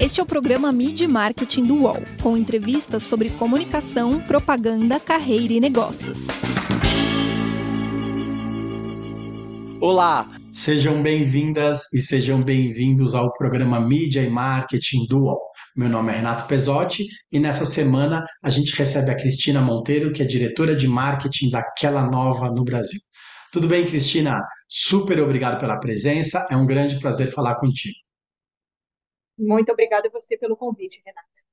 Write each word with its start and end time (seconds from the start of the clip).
Este 0.00 0.20
é 0.20 0.22
o 0.22 0.26
programa 0.26 0.70
Mid 0.70 1.00
Marketing 1.08 1.64
do 1.64 1.82
UOL, 1.82 2.00
com 2.22 2.36
entrevistas 2.36 3.02
sobre 3.02 3.30
comunicação, 3.30 4.20
propaganda, 4.20 5.00
carreira 5.00 5.54
e 5.54 5.58
negócios. 5.58 6.20
Olá, 9.80 10.30
sejam 10.52 11.02
bem-vindas 11.02 11.92
e 11.92 12.00
sejam 12.00 12.44
bem-vindos 12.44 13.12
ao 13.12 13.32
programa 13.32 13.80
Mídia 13.80 14.22
e 14.22 14.30
Marketing 14.30 15.04
do 15.08 15.24
UOL. 15.24 15.40
Meu 15.76 15.88
nome 15.88 16.12
é 16.12 16.16
Renato 16.16 16.46
Pesotti 16.46 17.04
e 17.32 17.40
nessa 17.40 17.64
semana 17.64 18.24
a 18.40 18.50
gente 18.50 18.76
recebe 18.76 19.10
a 19.10 19.16
Cristina 19.16 19.60
Monteiro, 19.60 20.12
que 20.12 20.22
é 20.22 20.24
diretora 20.24 20.76
de 20.76 20.86
marketing 20.86 21.50
daquela 21.50 22.08
nova 22.08 22.48
no 22.52 22.62
Brasil. 22.62 23.00
Tudo 23.52 23.66
bem, 23.66 23.84
Cristina? 23.84 24.40
Super 24.68 25.20
obrigado 25.20 25.58
pela 25.58 25.80
presença. 25.80 26.46
É 26.48 26.56
um 26.56 26.66
grande 26.66 27.00
prazer 27.00 27.32
falar 27.32 27.56
contigo. 27.56 28.07
Muito 29.38 29.70
obrigada 29.72 30.08
a 30.08 30.10
você 30.10 30.36
pelo 30.36 30.56
convite, 30.56 31.00
Renato. 31.04 31.48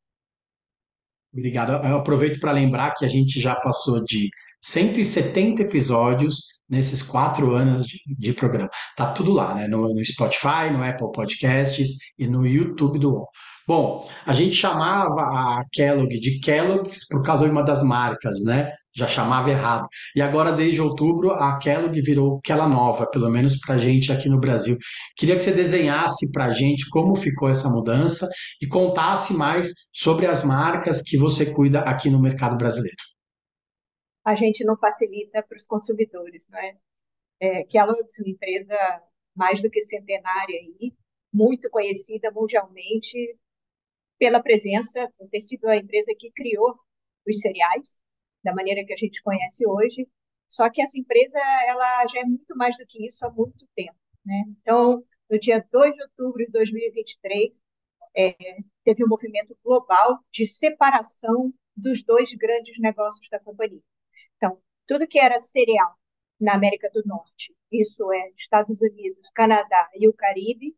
Obrigado. 1.32 1.74
Eu 1.86 1.98
aproveito 1.98 2.40
para 2.40 2.54
lembrar 2.54 2.96
que 2.96 3.04
a 3.04 3.10
gente 3.10 3.40
já 3.42 3.56
passou 3.56 4.04
de 4.04 4.30
170 4.62 5.64
episódios 5.64 6.56
nesses 6.68 7.02
quatro 7.02 7.54
anos 7.54 7.86
de, 7.86 8.00
de 8.18 8.34
programa. 8.34 8.70
Tá 8.96 9.12
tudo 9.12 9.34
lá, 9.34 9.54
né? 9.54 9.68
No, 9.68 9.94
no, 9.94 10.04
Spotify, 10.04 10.72
no 10.72 10.84
Apple 10.84 11.12
Podcasts 11.12 11.90
e 12.18 12.26
no 12.26 12.46
YouTube 12.48 12.98
do 13.00 13.12
UOL. 13.12 13.30
Bom, 13.68 14.08
a 14.28 14.32
gente 14.32 14.54
chamava 14.56 15.22
a 15.22 15.64
Kellogg 15.72 16.20
de 16.20 16.40
Kellogg's 16.40 17.08
por 17.08 17.24
causa 17.24 17.46
de 17.46 17.52
uma 17.52 17.64
das 17.64 17.82
marcas, 17.82 18.44
né? 18.44 18.72
Já 18.96 19.08
chamava 19.08 19.50
errado. 19.50 19.88
E 20.16 20.22
agora, 20.22 20.52
desde 20.52 20.80
outubro, 20.80 21.32
a 21.32 21.58
Kellogg 21.58 22.00
virou 22.00 22.38
aquela 22.38 22.70
nova, 22.70 23.10
pelo 23.10 23.28
menos 23.28 23.58
para 23.60 23.74
a 23.74 23.78
gente 23.80 24.12
aqui 24.12 24.30
no 24.30 24.40
Brasil. 24.40 24.78
Queria 25.18 25.36
que 25.36 25.42
você 25.42 25.52
desenhasse 25.52 26.32
para 26.32 26.46
a 26.46 26.52
gente 26.52 26.88
como 26.92 27.16
ficou 27.16 27.50
essa 27.50 27.68
mudança 27.68 28.30
e 28.62 28.68
contasse 28.68 29.34
mais 29.34 29.72
sobre 29.92 30.28
as 30.28 30.46
marcas 30.46 31.02
que 31.02 31.18
você 31.18 31.52
cuida 31.52 31.80
aqui 31.80 32.08
no 32.08 32.22
mercado 32.22 32.58
brasileiro. 32.58 32.96
A 34.24 34.36
gente 34.36 34.64
não 34.64 34.78
facilita 34.78 35.42
para 35.42 35.58
os 35.58 35.66
consumidores, 35.66 36.46
não 36.52 36.60
é? 36.60 36.76
é 37.42 37.64
Kellogg's 37.64 38.20
é 38.20 38.22
uma 38.22 38.30
empresa 38.30 38.78
mais 39.36 39.60
do 39.60 39.72
que 39.72 39.82
centenária 39.82 40.56
aí, 40.56 40.94
muito 41.34 41.68
conhecida 41.72 42.32
mundialmente 42.32 43.36
pela 44.18 44.42
presença, 44.42 45.12
por 45.18 45.30
ter 45.30 45.42
sido 45.42 45.66
a 45.68 45.78
empresa 45.78 46.14
que 46.18 46.32
criou 46.32 46.76
os 47.28 47.40
cereais, 47.40 47.98
da 48.44 48.54
maneira 48.54 48.86
que 48.86 48.94
a 48.94 48.98
gente 48.98 49.22
conhece 49.24 49.68
hoje. 49.68 50.08
Só 50.48 50.70
que 50.70 50.82
essa 50.82 50.98
empresa 50.98 51.40
ela 51.68 52.08
já 52.08 52.22
é 52.22 52.24
muito 52.24 52.56
mais 52.56 52.78
do 52.78 52.86
que 52.86 53.06
isso 53.06 53.26
há 53.26 53.32
muito 53.32 53.68
tempo. 53.76 53.98
Né? 54.26 54.44
Então, 54.62 55.04
no 55.30 55.40
dia 55.40 55.66
2 55.72 55.94
de 55.94 56.02
outubro 56.04 56.46
de 56.46 56.52
2023, 56.52 57.52
é, 58.16 58.36
teve 58.84 59.04
um 59.04 59.08
movimento 59.08 59.58
global 59.64 60.20
de 60.32 60.46
separação 60.46 61.54
dos 61.76 62.04
dois 62.04 62.34
grandes 62.34 62.80
negócios 62.80 63.28
da 63.30 63.40
companhia. 63.40 63.82
Então, 64.38 64.62
tudo 64.88 65.08
que 65.08 65.20
era 65.20 65.40
cereal 65.40 65.96
na 66.40 66.54
América 66.54 66.90
do 66.94 67.04
Norte, 67.06 67.56
isso 67.72 68.12
é 68.14 68.32
Estados 68.38 68.80
Unidos, 68.80 69.30
Canadá 69.34 69.90
e 69.96 70.08
o 70.08 70.14
Caribe, 70.14 70.76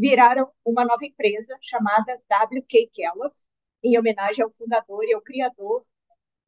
viraram 0.00 0.50
uma 0.64 0.84
nova 0.84 1.04
empresa 1.04 1.58
chamada 1.60 2.14
WK 2.14 2.90
Kellogg, 2.92 3.34
em 3.82 3.98
homenagem 3.98 4.42
ao 4.42 4.50
fundador 4.50 5.04
e 5.04 5.12
ao 5.12 5.20
criador 5.20 5.84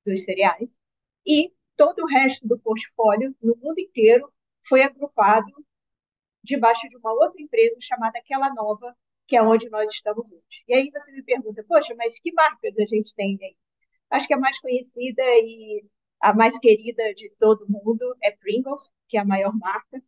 dos 0.06 0.24
cereais. 0.24 0.68
E 1.26 1.52
todo 1.76 2.02
o 2.02 2.06
resto 2.06 2.48
do 2.48 2.58
portfólio, 2.58 3.36
no 3.42 3.54
mundo 3.56 3.78
inteiro, 3.78 4.32
foi 4.62 4.82
agrupado 4.82 5.52
debaixo 6.42 6.88
de 6.88 6.96
uma 6.96 7.12
outra 7.12 7.40
empresa 7.42 7.76
chamada 7.80 8.18
Aquela 8.18 8.52
Nova, 8.54 8.96
que 9.26 9.36
é 9.36 9.42
onde 9.42 9.68
nós 9.68 9.90
estamos 9.90 10.24
hoje. 10.24 10.64
E 10.66 10.74
aí 10.74 10.90
você 10.90 11.12
me 11.12 11.22
pergunta, 11.22 11.62
poxa, 11.68 11.94
mas 11.94 12.18
que 12.18 12.32
marcas 12.32 12.78
a 12.78 12.86
gente 12.86 13.14
tem 13.14 13.38
aí? 13.40 13.56
Acho 14.10 14.26
que 14.26 14.34
a 14.34 14.38
mais 14.38 14.58
conhecida 14.60 15.22
e 15.22 15.84
a 16.20 16.34
mais 16.34 16.58
querida 16.58 17.14
de 17.14 17.30
todo 17.38 17.68
mundo 17.68 18.16
é 18.22 18.30
Pringles, 18.30 18.90
que 19.08 19.16
é 19.18 19.20
a 19.20 19.24
maior 19.24 19.54
marca. 19.54 20.02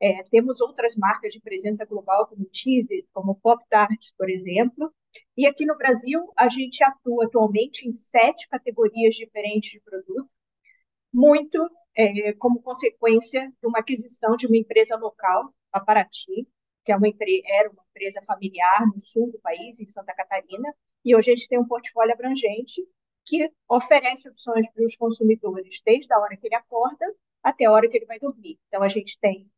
É, 0.00 0.22
temos 0.24 0.60
outras 0.60 0.94
marcas 0.94 1.32
de 1.32 1.40
presença 1.40 1.84
global, 1.84 2.26
como 2.26 2.48
Cheez, 2.52 2.86
como 3.12 3.34
Pop 3.36 3.64
Tarts, 3.70 4.12
por 4.16 4.28
exemplo. 4.28 4.92
E 5.36 5.46
aqui 5.46 5.64
no 5.64 5.76
Brasil, 5.76 6.32
a 6.36 6.48
gente 6.48 6.84
atua 6.84 7.24
atualmente 7.24 7.88
em 7.88 7.94
sete 7.94 8.46
categorias 8.48 9.14
diferentes 9.14 9.70
de 9.70 9.80
produto, 9.80 10.28
muito 11.12 11.58
é, 11.96 12.34
como 12.34 12.60
consequência 12.60 13.50
de 13.60 13.66
uma 13.66 13.78
aquisição 13.78 14.36
de 14.36 14.46
uma 14.46 14.58
empresa 14.58 14.96
local, 14.96 15.54
a 15.72 15.80
Paraty, 15.80 16.46
que 16.84 16.92
é 16.92 16.96
uma 16.96 17.08
era 17.46 17.70
uma 17.70 17.82
empresa 17.90 18.20
familiar 18.22 18.86
no 18.86 19.00
sul 19.00 19.32
do 19.32 19.40
país, 19.40 19.80
em 19.80 19.88
Santa 19.88 20.14
Catarina, 20.14 20.74
e 21.04 21.16
hoje 21.16 21.32
a 21.32 21.36
gente 21.36 21.48
tem 21.48 21.58
um 21.58 21.66
portfólio 21.66 22.12
abrangente 22.12 22.82
que 23.24 23.50
oferece 23.68 24.28
opções 24.28 24.70
para 24.72 24.84
os 24.84 24.94
consumidores 24.96 25.80
desde 25.84 26.12
a 26.12 26.18
hora 26.18 26.36
que 26.36 26.46
ele 26.46 26.54
acorda 26.54 27.06
até 27.42 27.64
a 27.64 27.72
hora 27.72 27.88
que 27.88 27.96
ele 27.96 28.06
vai 28.06 28.18
dormir. 28.18 28.58
Então, 28.68 28.82
a 28.82 28.88
gente 28.88 29.18
tem 29.20 29.50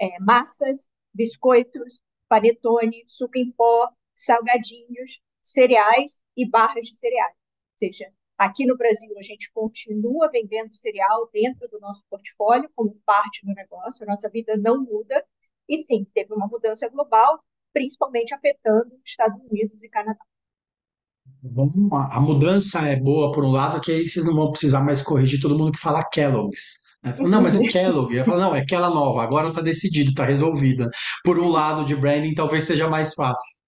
é, 0.00 0.18
massas, 0.18 0.88
biscoitos, 1.12 2.00
panetone, 2.28 3.04
suco 3.06 3.36
em 3.36 3.50
pó, 3.52 3.90
salgadinhos, 4.14 5.20
cereais 5.42 6.20
e 6.36 6.48
barras 6.48 6.86
de 6.86 6.96
cereais. 6.96 7.34
Ou 7.34 7.78
seja, 7.88 8.12
aqui 8.38 8.66
no 8.66 8.76
Brasil 8.76 9.12
a 9.18 9.22
gente 9.22 9.50
continua 9.52 10.30
vendendo 10.30 10.74
cereal 10.74 11.28
dentro 11.32 11.68
do 11.68 11.78
nosso 11.80 12.02
portfólio 12.08 12.70
como 12.74 13.00
parte 13.04 13.44
do 13.44 13.52
negócio, 13.52 14.04
a 14.04 14.10
nossa 14.10 14.30
vida 14.30 14.56
não 14.56 14.82
muda. 14.82 15.24
E 15.68 15.78
sim, 15.78 16.06
teve 16.14 16.32
uma 16.34 16.46
mudança 16.46 16.88
global, 16.88 17.42
principalmente 17.72 18.34
afetando 18.34 18.98
Estados 19.04 19.40
Unidos 19.50 19.82
e 19.84 19.88
Canadá. 19.88 20.24
A 22.10 22.20
mudança 22.20 22.80
é 22.86 22.96
boa 22.96 23.30
por 23.32 23.44
um 23.44 23.52
lado, 23.52 23.80
que 23.80 23.92
aí 23.92 24.08
vocês 24.08 24.26
não 24.26 24.34
vão 24.34 24.50
precisar 24.50 24.80
mais 24.80 25.00
corrigir 25.00 25.40
todo 25.40 25.56
mundo 25.56 25.72
que 25.72 25.78
fala 25.78 26.04
Kellogg's. 26.04 26.82
Não, 27.18 27.42
mas 27.42 27.56
é 27.56 27.66
Kellogg. 27.66 28.24
Falo, 28.24 28.40
não, 28.40 28.54
é 28.54 28.60
aquela 28.60 28.90
nova, 28.90 29.22
agora 29.22 29.48
está 29.48 29.60
decidido, 29.60 30.10
está 30.10 30.24
resolvida. 30.24 30.90
Por 31.24 31.38
um 31.38 31.48
lado 31.48 31.84
de 31.84 31.96
branding, 31.96 32.34
talvez 32.34 32.64
seja 32.64 32.88
mais 32.88 33.14
fácil. 33.14 33.60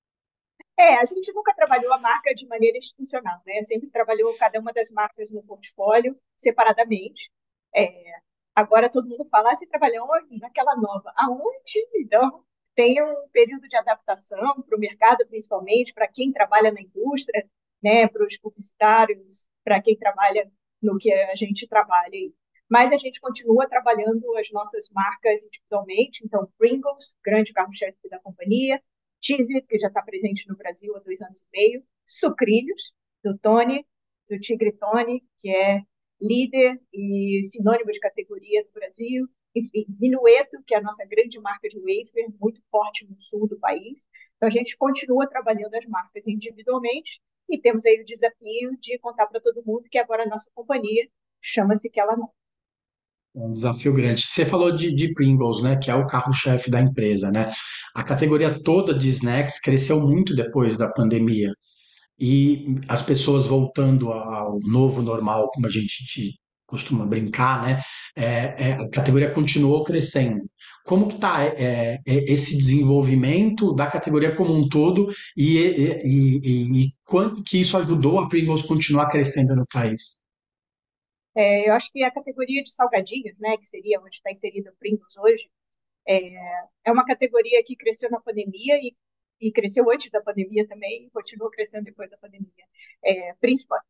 É, 0.78 0.96
a 0.96 1.04
gente 1.04 1.32
nunca 1.32 1.54
trabalhou 1.54 1.92
a 1.92 1.98
marca 1.98 2.34
de 2.34 2.46
maneira 2.46 2.78
institucional, 2.78 3.40
né? 3.46 3.62
Sempre 3.62 3.90
trabalhou 3.90 4.34
cada 4.36 4.58
uma 4.58 4.72
das 4.72 4.90
marcas 4.90 5.30
no 5.30 5.42
portfólio 5.42 6.16
separadamente. 6.36 7.30
É, 7.74 7.88
agora 8.54 8.88
todo 8.90 9.08
mundo 9.08 9.24
fala, 9.26 9.52
ah, 9.52 9.56
você 9.56 9.66
trabalhou 9.66 10.08
naquela 10.40 10.74
nova. 10.76 11.12
Aonde? 11.16 11.78
Então, 11.96 12.42
tem 12.74 13.02
um 13.02 13.28
período 13.32 13.68
de 13.68 13.76
adaptação 13.76 14.62
para 14.62 14.76
o 14.76 14.80
mercado, 14.80 15.26
principalmente, 15.28 15.92
para 15.92 16.08
quem 16.08 16.32
trabalha 16.32 16.72
na 16.72 16.80
indústria, 16.80 17.46
né? 17.82 18.08
Para 18.08 18.26
os 18.26 18.36
publicitários, 18.38 19.48
para 19.64 19.80
quem 19.80 19.96
trabalha 19.96 20.50
no 20.82 20.98
que 20.98 21.12
a 21.12 21.36
gente 21.36 21.68
trabalha. 21.68 22.18
Mas 22.72 22.90
a 22.90 22.96
gente 22.96 23.20
continua 23.20 23.68
trabalhando 23.68 24.34
as 24.38 24.50
nossas 24.50 24.88
marcas 24.88 25.44
individualmente. 25.44 26.24
Então, 26.24 26.50
Pringles, 26.56 27.12
grande 27.22 27.52
carro-chefe 27.52 28.08
da 28.08 28.18
companhia, 28.18 28.82
Cheez-It, 29.20 29.66
que 29.66 29.78
já 29.78 29.88
está 29.88 30.00
presente 30.00 30.48
no 30.48 30.56
Brasil 30.56 30.96
há 30.96 31.00
dois 31.00 31.20
anos 31.20 31.42
e 31.42 31.44
meio, 31.52 31.84
Sucrilhos, 32.06 32.94
do 33.22 33.36
Tony, 33.36 33.86
do 34.26 34.40
Tigre 34.40 34.72
Tony, 34.72 35.22
que 35.36 35.54
é 35.54 35.82
líder 36.18 36.80
e 36.94 37.42
sinônimo 37.42 37.92
de 37.92 38.00
categoria 38.00 38.64
no 38.64 38.72
Brasil. 38.72 39.28
Enfim, 39.54 39.84
Minueto, 40.00 40.56
que 40.66 40.74
é 40.74 40.78
a 40.78 40.82
nossa 40.82 41.04
grande 41.04 41.38
marca 41.40 41.68
de 41.68 41.78
wafer, 41.78 42.32
muito 42.40 42.62
forte 42.70 43.06
no 43.06 43.18
sul 43.18 43.46
do 43.46 43.58
país. 43.58 44.06
Então, 44.36 44.46
a 44.46 44.50
gente 44.50 44.78
continua 44.78 45.28
trabalhando 45.28 45.74
as 45.74 45.84
marcas 45.84 46.26
individualmente 46.26 47.20
e 47.50 47.60
temos 47.60 47.84
aí 47.84 48.00
o 48.00 48.04
desafio 48.06 48.78
de 48.80 48.98
contar 48.98 49.26
para 49.26 49.42
todo 49.42 49.62
mundo 49.62 49.90
que 49.90 49.98
agora 49.98 50.22
a 50.22 50.26
nossa 50.26 50.50
companhia 50.54 51.06
chama-se 51.38 51.90
que 51.90 52.00
ela 52.00 52.16
não. 52.16 52.30
É 53.34 53.40
um 53.40 53.50
desafio 53.50 53.92
grande. 53.94 54.22
Você 54.26 54.44
falou 54.44 54.72
de, 54.72 54.94
de 54.94 55.12
Pringles, 55.14 55.62
né, 55.62 55.76
que 55.76 55.90
é 55.90 55.94
o 55.94 56.06
carro-chefe 56.06 56.70
da 56.70 56.80
empresa, 56.80 57.30
né? 57.30 57.50
A 57.94 58.02
categoria 58.04 58.60
toda 58.62 58.94
de 58.94 59.08
snacks 59.08 59.58
cresceu 59.60 60.00
muito 60.00 60.34
depois 60.34 60.76
da 60.76 60.88
pandemia. 60.90 61.52
E 62.18 62.76
as 62.88 63.02
pessoas 63.02 63.46
voltando 63.46 64.12
ao 64.12 64.58
novo 64.60 65.02
normal, 65.02 65.48
como 65.50 65.66
a 65.66 65.70
gente 65.70 66.34
costuma 66.66 67.06
brincar, 67.06 67.62
né? 67.66 67.82
É, 68.16 68.70
é, 68.70 68.72
a 68.74 68.88
categoria 68.90 69.30
continuou 69.30 69.84
crescendo. 69.84 70.40
Como 70.84 71.08
que 71.08 71.14
está 71.14 71.44
é, 71.44 71.98
é, 72.06 72.32
esse 72.32 72.56
desenvolvimento 72.56 73.74
da 73.74 73.86
categoria 73.86 74.34
como 74.34 74.54
um 74.54 74.68
todo 74.68 75.12
e, 75.36 75.58
e, 75.58 76.02
e, 76.04 76.84
e 76.84 76.88
quanto 77.04 77.42
que 77.42 77.60
isso 77.60 77.76
ajudou 77.76 78.18
a 78.20 78.28
Pringles 78.28 78.62
continuar 78.62 79.06
crescendo 79.08 79.54
no 79.54 79.66
país? 79.66 80.21
É, 81.34 81.68
eu 81.68 81.72
acho 81.74 81.90
que 81.92 82.02
a 82.02 82.10
categoria 82.10 82.62
de 82.62 82.72
salgadinhos, 82.72 83.38
né, 83.38 83.56
que 83.56 83.66
seria 83.66 84.00
onde 84.00 84.16
está 84.16 84.30
inserido 84.30 84.70
o 84.70 84.76
Pringles 84.76 85.16
hoje, 85.16 85.50
é, 86.06 86.20
é 86.84 86.92
uma 86.92 87.04
categoria 87.06 87.62
que 87.64 87.76
cresceu 87.76 88.10
na 88.10 88.20
pandemia 88.20 88.78
e, 88.82 88.94
e 89.40 89.52
cresceu 89.52 89.90
antes 89.90 90.10
da 90.10 90.20
pandemia 90.20 90.66
também 90.66 91.06
e 91.06 91.10
continua 91.10 91.50
crescendo 91.50 91.84
depois 91.84 92.10
da 92.10 92.18
pandemia. 92.18 92.64
É, 93.04 93.34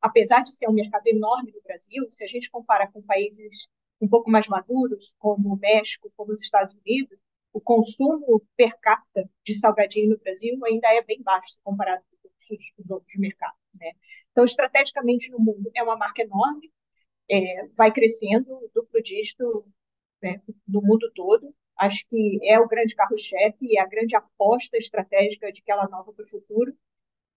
apesar 0.00 0.43
de 0.44 0.55
ser 0.55 0.69
um 0.69 0.73
mercado 0.73 1.06
enorme 1.06 1.53
no 1.53 1.62
Brasil, 1.62 2.11
se 2.11 2.25
a 2.25 2.27
gente 2.27 2.50
compara 2.50 2.87
com 2.91 3.03
países 3.03 3.69
um 4.00 4.09
pouco 4.09 4.31
mais 4.31 4.49
maduros, 4.49 5.15
como 5.19 5.55
o 5.55 5.56
México, 5.56 6.12
como 6.17 6.33
os 6.33 6.43
Estados 6.43 6.75
Unidos, 6.75 7.19
o 7.53 7.61
consumo 7.61 8.43
per 8.56 8.77
capita 8.81 9.29
de 9.45 9.55
salgadinho 9.55 10.11
no 10.11 10.19
Brasil 10.19 10.59
ainda 10.65 10.88
é 10.93 11.03
bem 11.03 11.23
baixo 11.23 11.56
comparado 11.62 12.03
com 12.21 12.83
os 12.83 12.91
outros 12.91 13.15
mercados. 13.17 13.59
Né? 13.75 13.93
Então, 14.31 14.45
estrategicamente 14.45 15.31
no 15.31 15.38
mundo, 15.38 15.71
é 15.75 15.83
uma 15.83 15.97
marca 15.97 16.23
enorme, 16.23 16.73
é, 17.31 17.67
vai 17.77 17.93
crescendo 17.93 18.71
duplo 18.75 19.03
dígito 19.03 19.65
né, 20.23 20.41
no 20.67 20.83
mundo 20.83 21.11
todo. 21.15 21.55
Acho 21.77 22.07
que 22.09 22.39
é 22.45 22.61
o 22.61 22.69
grande 22.69 22.95
carro-chefe, 22.95 23.77
é 23.77 23.81
a 23.81 23.87
grande 23.87 24.15
aposta 24.15 24.77
estratégica 24.77 25.51
de 25.51 25.61
aquela 25.61 25.89
nova 25.89 26.13
para 26.13 26.25
o 26.25 26.29
futuro. 26.29 26.77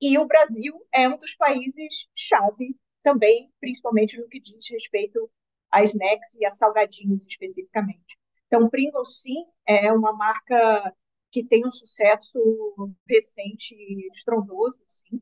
E 0.01 0.17
o 0.17 0.25
Brasil 0.25 0.73
é 0.93 1.07
um 1.07 1.17
dos 1.17 1.35
países 1.35 2.07
chave 2.15 2.75
também, 3.01 3.51
principalmente 3.59 4.17
no 4.17 4.27
que 4.27 4.39
diz 4.39 4.69
respeito 4.69 5.29
a 5.71 5.83
snacks 5.83 6.35
e 6.35 6.45
a 6.45 6.51
salgadinhos 6.51 7.25
especificamente. 7.25 8.17
Então, 8.47 8.69
Pringles, 8.69 9.21
sim, 9.21 9.45
é 9.67 9.91
uma 9.91 10.13
marca 10.13 10.93
que 11.31 11.43
tem 11.43 11.65
um 11.65 11.71
sucesso 11.71 12.93
recente 13.07 13.75
estrondoso, 14.13 14.77
sim. 14.87 15.21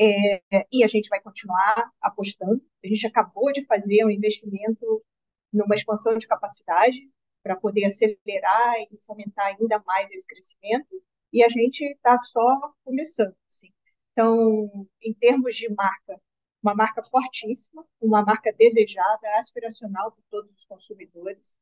É, 0.00 0.40
e 0.72 0.82
a 0.82 0.88
gente 0.88 1.08
vai 1.08 1.20
continuar 1.20 1.90
apostando. 2.00 2.62
A 2.82 2.88
gente 2.88 3.06
acabou 3.06 3.52
de 3.52 3.64
fazer 3.66 4.04
um 4.04 4.10
investimento 4.10 5.04
numa 5.52 5.74
expansão 5.74 6.16
de 6.16 6.26
capacidade 6.26 6.98
para 7.42 7.56
poder 7.56 7.86
acelerar 7.86 8.74
e 8.90 8.98
fomentar 9.04 9.46
ainda 9.46 9.82
mais 9.86 10.10
esse 10.12 10.26
crescimento. 10.26 11.02
E 11.32 11.44
a 11.44 11.48
gente 11.48 11.84
está 11.84 12.16
só 12.18 12.74
começando. 12.84 13.34
Sim. 13.48 13.68
Então, 14.12 14.88
em 15.02 15.14
termos 15.14 15.56
de 15.56 15.72
marca, 15.72 16.20
uma 16.62 16.74
marca 16.74 17.02
fortíssima, 17.02 17.86
uma 18.00 18.22
marca 18.22 18.52
desejada, 18.52 19.38
aspiracional 19.38 20.12
por 20.12 20.22
todos 20.30 20.50
os 20.54 20.64
consumidores. 20.64 21.56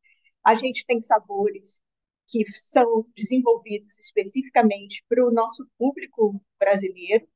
A 0.44 0.54
gente 0.54 0.84
tem 0.86 1.00
sabores 1.00 1.80
que 2.26 2.44
são 2.46 3.06
desenvolvidos 3.16 3.98
especificamente 3.98 5.04
para 5.08 5.26
o 5.26 5.32
nosso 5.32 5.66
público 5.78 6.40
brasileiro. 6.58 7.26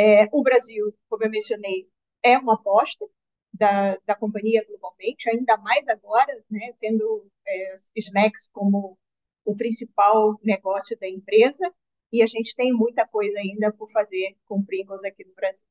É, 0.00 0.28
o 0.30 0.44
Brasil, 0.44 0.94
como 1.08 1.24
eu 1.24 1.30
mencionei, 1.30 1.88
é 2.22 2.38
uma 2.38 2.54
aposta 2.54 3.04
da, 3.52 3.98
da 4.06 4.14
companhia 4.14 4.64
globalmente, 4.64 5.28
ainda 5.28 5.56
mais 5.56 5.88
agora, 5.88 6.32
né, 6.48 6.72
tendo 6.78 7.26
é, 7.44 7.74
snacks 7.96 8.48
como 8.52 8.96
o 9.44 9.56
principal 9.56 10.38
negócio 10.40 10.96
da 11.00 11.08
empresa, 11.08 11.68
e 12.12 12.22
a 12.22 12.26
gente 12.26 12.54
tem 12.54 12.72
muita 12.72 13.08
coisa 13.08 13.40
ainda 13.40 13.72
por 13.72 13.90
fazer 13.90 14.36
com 14.46 14.64
Pringles 14.64 15.02
aqui 15.02 15.26
no 15.26 15.34
Brasil. 15.34 15.66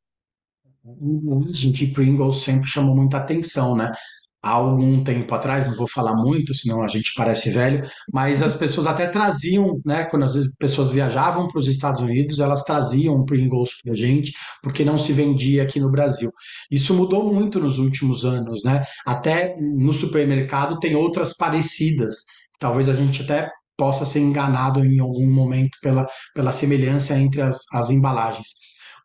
A 0.86 1.54
gente 1.54 1.88
Pringles 1.88 2.44
sempre 2.44 2.68
chamou 2.68 2.98
muita 2.98 3.18
atenção, 3.18 3.78
né? 3.78 3.94
Há 4.42 4.52
algum 4.52 5.04
tempo 5.04 5.34
atrás, 5.34 5.68
não 5.68 5.76
vou 5.76 5.88
falar 5.88 6.16
muito, 6.16 6.54
senão 6.54 6.84
a 6.84 6.88
gente 6.88 7.14
parece 7.16 7.50
velho, 7.50 7.88
mas 8.14 8.42
as 8.42 8.56
pessoas 8.56 8.88
até 8.88 9.08
traziam, 9.08 9.80
né, 9.86 10.06
quando 10.06 10.26
as 10.26 10.36
pessoas 10.58 10.92
viajavam 10.92 11.48
para 11.48 11.60
os 11.60 11.68
Estados 11.68 12.02
Unidos, 12.02 12.40
elas 12.40 12.64
traziam 12.64 13.26
Pringles 13.26 13.72
para 13.84 13.94
a 13.94 13.96
gente, 13.96 14.32
porque 14.62 14.86
não 14.86 14.98
se 14.98 15.12
vendia 15.14 15.64
aqui 15.64 15.80
no 15.80 15.92
Brasil. 15.92 16.32
Isso 16.72 16.94
mudou 16.94 17.34
muito 17.34 17.60
nos 17.60 17.80
últimos 17.80 18.26
anos, 18.26 18.64
né? 18.64 18.86
Até 19.06 19.56
no 19.60 19.94
supermercado 19.94 20.80
tem 20.80 20.96
outras 20.96 21.36
parecidas. 21.36 22.26
Talvez 22.60 22.90
a 22.90 22.94
gente 22.94 23.24
até 23.24 23.50
possa 23.78 24.06
ser 24.06 24.20
enganado 24.20 24.84
em 24.84 25.00
algum 25.00 25.32
momento 25.32 25.78
pela, 25.82 26.08
pela 26.34 26.52
semelhança 26.52 27.18
entre 27.18 27.42
as, 27.42 27.62
as 27.74 27.90
embalagens. 27.90 28.48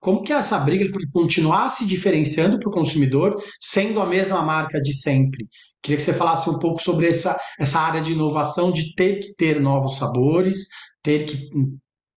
Como 0.02 0.25
que 0.25 0.32
é 0.32 0.37
essa 0.37 0.58
briga 0.58 0.90
para 0.90 1.00
continuar 1.12 1.70
se 1.70 1.87
diferenciando 1.87 2.58
para 2.58 2.69
o 2.69 2.72
consumidor, 2.72 3.40
sendo 3.60 4.00
a 4.00 4.06
mesma 4.06 4.43
marca 4.43 4.81
de 4.81 4.93
sempre? 4.93 5.46
Queria 5.81 5.96
que 5.96 6.02
você 6.02 6.12
falasse 6.12 6.50
um 6.50 6.58
pouco 6.58 6.82
sobre 6.82 7.06
essa, 7.08 7.40
essa 7.56 7.78
área 7.78 8.00
de 8.00 8.12
inovação, 8.12 8.72
de 8.72 8.96
ter 8.96 9.20
que 9.20 9.32
ter 9.37 9.60
novos 9.60 9.99
sabores, 9.99 10.66
ter 11.04 11.25
que 11.25 11.49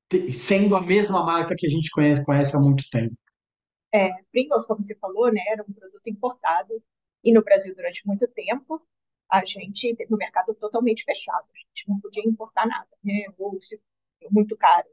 ter, 0.09 0.33
sendo 0.33 0.75
a 0.75 0.81
mesma 0.81 1.23
marca 1.23 1.53
que 1.55 1.67
a 1.67 1.69
gente 1.69 1.91
conhece, 1.91 2.25
conhece 2.25 2.57
há 2.57 2.59
muito 2.59 2.83
tempo. 2.89 3.13
É, 3.93 4.09
Pringles, 4.31 4.65
como 4.65 4.81
você 4.81 4.95
falou, 4.95 5.31
né, 5.31 5.41
era 5.47 5.61
um 5.61 5.71
produto 5.71 6.07
importado 6.09 6.81
e 7.23 7.31
no 7.31 7.43
Brasil 7.43 7.75
durante 7.75 8.01
muito 8.07 8.27
tempo 8.29 8.81
a 9.31 9.45
gente 9.45 9.95
teve 9.95 10.11
um 10.11 10.17
mercado 10.17 10.55
totalmente 10.55 11.03
fechado, 11.03 11.45
a 11.53 11.57
gente 11.57 11.87
não 11.87 11.99
podia 11.99 12.27
importar 12.27 12.65
nada, 12.65 12.89
né, 13.03 13.25
ou 13.37 13.61
se, 13.61 13.79
muito 14.31 14.57
caro. 14.57 14.87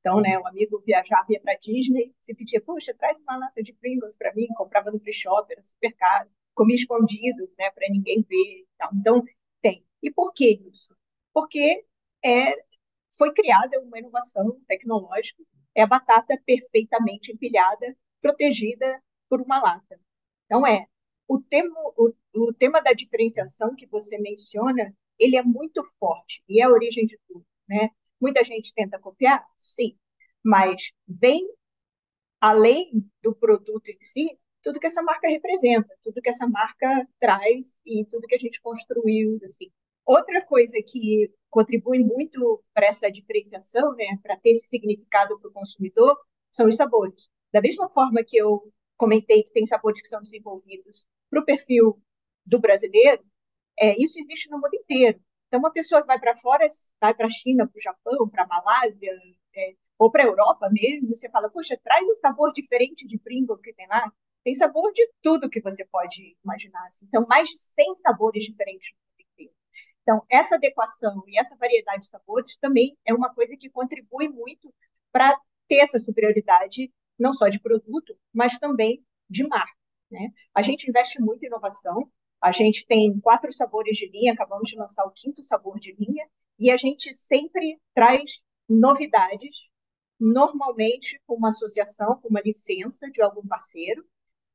Então, 0.00 0.20
né, 0.20 0.38
um 0.38 0.46
amigo 0.46 0.82
viajava, 0.84 1.26
ia 1.28 1.40
para 1.40 1.54
Disney, 1.56 2.14
se 2.22 2.34
pedia, 2.34 2.60
poxa, 2.60 2.94
traz 2.94 3.18
uma 3.18 3.36
lata 3.36 3.62
de 3.62 3.72
Pringles 3.74 4.16
para 4.16 4.34
mim, 4.34 4.46
comprava 4.56 4.90
no 4.90 4.98
free 4.98 5.12
shop, 5.12 5.52
era 5.52 5.62
super 5.62 5.92
caro, 5.94 6.30
comia 6.54 6.74
escondido, 6.76 7.50
né, 7.58 7.70
para 7.70 7.88
ninguém 7.90 8.22
ver. 8.28 8.66
Então, 8.94 9.22
tem. 9.60 9.84
E 10.02 10.10
por 10.10 10.32
que 10.32 10.58
isso? 10.72 10.96
Porque 11.34 11.84
é, 12.24 12.54
foi 13.16 13.32
criada 13.34 13.78
uma 13.80 13.98
inovação 13.98 14.58
tecnológica, 14.66 15.42
é 15.74 15.82
a 15.82 15.86
batata 15.86 16.40
perfeitamente 16.46 17.32
empilhada, 17.32 17.96
protegida 18.22 19.02
por 19.28 19.40
uma 19.42 19.60
lata. 19.60 20.00
Então, 20.46 20.66
é, 20.66 20.86
o 21.28 21.40
tema, 21.40 21.78
o, 21.96 22.12
o 22.34 22.52
tema 22.54 22.80
da 22.80 22.92
diferenciação 22.92 23.76
que 23.76 23.86
você 23.86 24.18
menciona, 24.18 24.94
ele 25.18 25.36
é 25.36 25.42
muito 25.42 25.84
forte 25.98 26.42
e 26.48 26.60
é 26.60 26.64
a 26.64 26.70
origem 26.70 27.06
de 27.06 27.18
tudo, 27.28 27.44
né? 27.68 27.90
Muita 28.20 28.44
gente 28.44 28.74
tenta 28.74 28.98
copiar? 28.98 29.44
Sim. 29.58 29.96
Mas 30.44 30.92
vem 31.08 31.48
além 32.40 33.04
do 33.22 33.34
produto 33.34 33.88
em 33.88 34.00
si, 34.00 34.38
tudo 34.62 34.80
que 34.80 34.86
essa 34.86 35.02
marca 35.02 35.28
representa, 35.28 35.94
tudo 36.02 36.20
que 36.20 36.28
essa 36.28 36.46
marca 36.46 37.06
traz 37.18 37.76
e 37.84 38.04
tudo 38.06 38.26
que 38.26 38.34
a 38.34 38.38
gente 38.38 38.60
construiu, 38.60 39.38
assim. 39.42 39.70
Outra 40.04 40.44
coisa 40.44 40.76
que 40.86 41.30
contribui 41.50 41.98
muito 41.98 42.62
para 42.74 42.86
essa 42.86 43.10
diferenciação, 43.10 43.94
né, 43.94 44.18
para 44.22 44.36
ter 44.36 44.50
esse 44.50 44.66
significado 44.68 45.38
para 45.38 45.50
o 45.50 45.52
consumidor, 45.52 46.18
são 46.50 46.66
os 46.66 46.76
sabores. 46.76 47.28
Da 47.52 47.60
mesma 47.60 47.90
forma 47.90 48.24
que 48.24 48.36
eu 48.36 48.72
comentei 48.96 49.42
que 49.42 49.52
tem 49.52 49.66
sabores 49.66 50.00
que 50.00 50.08
são 50.08 50.22
desenvolvidos 50.22 51.06
para 51.30 51.40
o 51.40 51.44
perfil 51.44 52.00
do 52.44 52.58
brasileiro, 52.60 53.22
é, 53.78 54.00
isso 54.02 54.18
existe 54.20 54.50
no 54.50 54.58
mundo 54.60 54.74
inteiro. 54.74 55.20
Então, 55.50 55.58
uma 55.58 55.72
pessoa 55.72 56.00
que 56.00 56.06
vai 56.06 56.18
para 56.20 56.36
fora, 56.36 56.64
vai 57.00 57.12
para 57.12 57.26
a 57.26 57.30
China, 57.30 57.66
para 57.66 57.76
o 57.76 57.82
Japão, 57.82 58.28
para 58.28 58.44
a 58.44 58.46
Malásia, 58.46 59.10
é, 59.56 59.74
ou 59.98 60.08
para 60.08 60.22
a 60.22 60.26
Europa 60.26 60.70
mesmo, 60.70 61.08
você 61.08 61.28
fala, 61.28 61.50
poxa, 61.50 61.76
traz 61.82 62.08
um 62.08 62.14
sabor 62.14 62.52
diferente 62.52 63.04
de 63.04 63.18
Pringle 63.18 63.58
que 63.58 63.74
tem 63.74 63.88
lá. 63.88 64.12
Tem 64.44 64.54
sabor 64.54 64.92
de 64.92 65.04
tudo 65.20 65.50
que 65.50 65.60
você 65.60 65.84
pode 65.84 66.36
imaginar. 66.44 66.86
Assim. 66.86 67.04
Então, 67.06 67.26
mais 67.28 67.48
de 67.48 67.58
100 67.58 67.96
sabores 67.96 68.44
diferentes. 68.44 68.94
Então, 70.02 70.22
essa 70.30 70.54
adequação 70.54 71.24
e 71.26 71.38
essa 71.38 71.56
variedade 71.56 72.02
de 72.02 72.08
sabores 72.08 72.56
também 72.56 72.96
é 73.04 73.12
uma 73.12 73.34
coisa 73.34 73.56
que 73.56 73.68
contribui 73.68 74.28
muito 74.28 74.72
para 75.10 75.36
ter 75.68 75.78
essa 75.78 75.98
superioridade, 75.98 76.92
não 77.18 77.32
só 77.32 77.48
de 77.48 77.60
produto, 77.60 78.16
mas 78.32 78.56
também 78.56 79.04
de 79.28 79.46
marca. 79.46 79.76
Né? 80.10 80.30
A 80.54 80.62
gente 80.62 80.88
investe 80.88 81.20
muito 81.20 81.42
em 81.42 81.46
inovação, 81.46 82.10
a 82.40 82.52
gente 82.52 82.86
tem 82.86 83.18
quatro 83.20 83.52
sabores 83.52 83.96
de 83.96 84.08
linha, 84.08 84.32
acabamos 84.32 84.68
de 84.68 84.76
lançar 84.76 85.04
o 85.04 85.12
quinto 85.12 85.42
sabor 85.44 85.78
de 85.78 85.92
linha, 85.92 86.26
e 86.58 86.70
a 86.70 86.76
gente 86.76 87.12
sempre 87.12 87.78
traz 87.94 88.40
novidades, 88.68 89.68
normalmente 90.18 91.20
com 91.26 91.34
uma 91.34 91.48
associação, 91.48 92.20
com 92.20 92.28
uma 92.28 92.40
licença 92.40 93.10
de 93.10 93.22
algum 93.22 93.46
parceiro. 93.46 94.04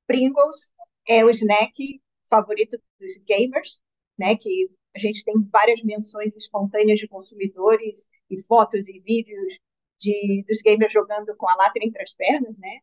Pringles 0.08 0.72
é 1.08 1.24
o 1.24 1.30
snack 1.30 2.02
favorito 2.30 2.78
dos 3.00 3.18
gamers, 3.26 3.82
né, 4.18 4.36
que 4.36 4.70
a 4.96 5.00
gente 5.00 5.24
tem 5.24 5.36
várias 5.52 5.84
menções 5.84 6.36
espontâneas 6.36 7.00
de 7.00 7.08
consumidores 7.08 8.08
e 8.30 8.42
fotos 8.44 8.88
e 8.88 9.00
vídeos 9.00 9.60
de, 10.00 10.44
dos 10.48 10.62
gamers 10.62 10.94
jogando 10.94 11.36
com 11.36 11.50
a 11.50 11.56
lata 11.56 11.80
entre 11.82 12.02
as 12.02 12.14
pernas, 12.16 12.58
né? 12.58 12.80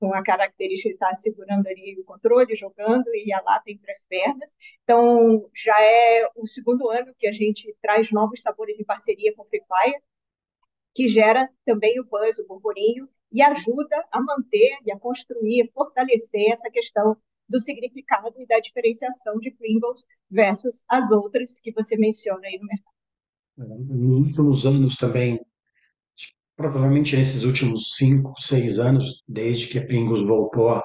Com 0.00 0.14
a 0.14 0.22
característica 0.22 0.88
de 0.88 0.94
estar 0.94 1.14
segurando 1.14 1.66
ali 1.66 2.00
o 2.00 2.04
controle, 2.04 2.56
jogando 2.56 3.06
e 3.14 3.30
a 3.34 3.42
lata 3.42 3.70
entre 3.70 3.92
as 3.92 4.02
pernas. 4.02 4.56
Então, 4.82 5.46
já 5.54 5.78
é 5.80 6.26
o 6.34 6.46
segundo 6.46 6.88
ano 6.88 7.14
que 7.18 7.26
a 7.26 7.32
gente 7.32 7.76
traz 7.82 8.10
novos 8.10 8.40
sabores 8.40 8.80
em 8.80 8.84
parceria 8.84 9.34
com 9.36 9.44
Free 9.44 9.60
Fire, 9.60 10.02
que 10.94 11.06
gera 11.06 11.48
também 11.66 12.00
o 12.00 12.04
buzz, 12.04 12.38
o 12.38 12.46
burburinho, 12.46 13.06
e 13.30 13.42
ajuda 13.42 14.04
a 14.10 14.20
manter 14.20 14.78
e 14.84 14.90
a 14.90 14.98
construir, 14.98 15.70
fortalecer 15.72 16.50
essa 16.50 16.70
questão 16.70 17.16
do 17.46 17.60
significado 17.60 18.34
e 18.40 18.46
da 18.46 18.58
diferenciação 18.58 19.38
de 19.38 19.50
Pringles 19.50 20.06
versus 20.30 20.82
as 20.88 21.10
outras 21.10 21.60
que 21.60 21.72
você 21.72 21.96
menciona 21.96 22.46
aí 22.46 22.58
no 22.58 22.66
mercado. 22.66 22.90
Nos 23.86 24.28
últimos 24.28 24.66
anos 24.66 24.96
também, 24.96 25.40
provavelmente 26.60 27.16
nesses 27.16 27.42
últimos 27.42 27.94
cinco, 27.96 28.34
seis 28.38 28.78
anos, 28.78 29.22
desde 29.26 29.66
que 29.68 29.78
a 29.78 29.86
Pringles 29.86 30.20
voltou 30.20 30.68
a, 30.68 30.82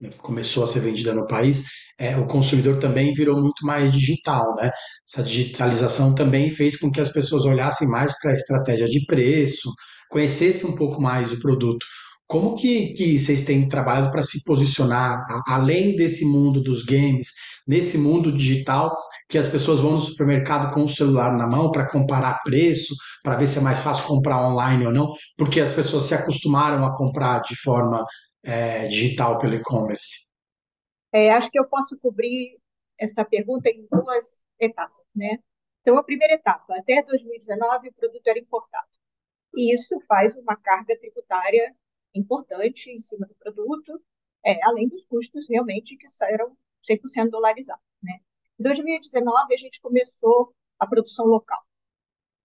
né, 0.00 0.10
começou 0.18 0.64
a 0.64 0.66
ser 0.66 0.80
vendida 0.80 1.14
no 1.14 1.26
país, 1.26 1.64
é, 1.98 2.16
o 2.16 2.26
consumidor 2.26 2.78
também 2.78 3.14
virou 3.14 3.40
muito 3.40 3.64
mais 3.64 3.92
digital, 3.92 4.42
né? 4.56 4.70
Essa 5.08 5.22
digitalização 5.22 6.14
também 6.14 6.50
fez 6.50 6.76
com 6.76 6.90
que 6.90 7.00
as 7.00 7.10
pessoas 7.10 7.44
olhassem 7.44 7.86
mais 7.88 8.12
para 8.20 8.32
a 8.32 8.34
estratégia 8.34 8.86
de 8.86 9.06
preço, 9.06 9.72
conhecessem 10.10 10.68
um 10.68 10.74
pouco 10.74 11.00
mais 11.00 11.32
o 11.32 11.38
produto. 11.38 11.86
Como 12.26 12.56
que, 12.56 12.92
que 12.94 13.18
vocês 13.18 13.42
têm 13.42 13.68
trabalhado 13.68 14.10
para 14.10 14.22
se 14.22 14.42
posicionar 14.44 15.24
além 15.46 15.94
desse 15.94 16.24
mundo 16.24 16.62
dos 16.62 16.82
games, 16.84 17.28
nesse 17.68 17.96
mundo 17.96 18.32
digital, 18.32 18.92
que 19.32 19.38
as 19.38 19.46
pessoas 19.46 19.80
vão 19.80 19.92
no 19.92 20.00
supermercado 20.00 20.74
com 20.74 20.84
o 20.84 20.88
celular 20.90 21.32
na 21.32 21.46
mão 21.46 21.70
para 21.70 21.88
comparar 21.88 22.42
preço, 22.42 22.94
para 23.22 23.34
ver 23.34 23.46
se 23.46 23.56
é 23.56 23.62
mais 23.62 23.80
fácil 23.80 24.06
comprar 24.06 24.46
online 24.46 24.84
ou 24.84 24.92
não, 24.92 25.10
porque 25.38 25.58
as 25.58 25.72
pessoas 25.72 26.04
se 26.04 26.14
acostumaram 26.14 26.84
a 26.84 26.94
comprar 26.94 27.40
de 27.40 27.56
forma 27.56 28.04
é, 28.44 28.86
digital 28.88 29.38
pelo 29.38 29.54
e-commerce? 29.54 30.30
É, 31.10 31.30
acho 31.30 31.50
que 31.50 31.58
eu 31.58 31.64
posso 31.64 31.98
cobrir 31.98 32.58
essa 32.98 33.24
pergunta 33.24 33.70
em 33.70 33.86
duas 33.90 34.30
etapas, 34.60 35.06
né? 35.16 35.38
Então, 35.80 35.96
a 35.96 36.04
primeira 36.04 36.34
etapa, 36.34 36.76
até 36.76 37.02
2019, 37.02 37.88
o 37.88 37.92
produto 37.94 38.28
era 38.28 38.38
importado. 38.38 38.86
E 39.54 39.74
isso 39.74 39.98
faz 40.06 40.36
uma 40.36 40.56
carga 40.56 40.94
tributária 40.98 41.74
importante 42.14 42.90
em 42.90 43.00
cima 43.00 43.26
do 43.26 43.34
produto, 43.36 43.98
é, 44.44 44.62
além 44.66 44.90
dos 44.90 45.06
custos 45.06 45.46
realmente 45.48 45.96
que 45.96 46.06
eram 46.24 46.54
100% 46.86 47.30
dolarizados. 47.30 47.82
Né? 48.02 48.20
Em 48.62 48.70
2019, 48.70 49.54
a 49.54 49.56
gente 49.56 49.80
começou 49.80 50.54
a 50.78 50.86
produção 50.86 51.26
local. 51.26 51.60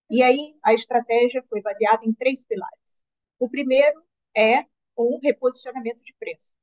E 0.09 0.23
aí, 0.23 0.55
a 0.63 0.73
estratégia 0.73 1.43
foi 1.43 1.61
baseada 1.61 2.03
em 2.03 2.11
três 2.11 2.43
pilares. 2.43 3.03
O 3.37 3.47
primeiro 3.47 4.01
é 4.35 4.65
um 4.97 5.19
reposicionamento 5.21 6.01
de 6.03 6.15
preço. 6.17 6.55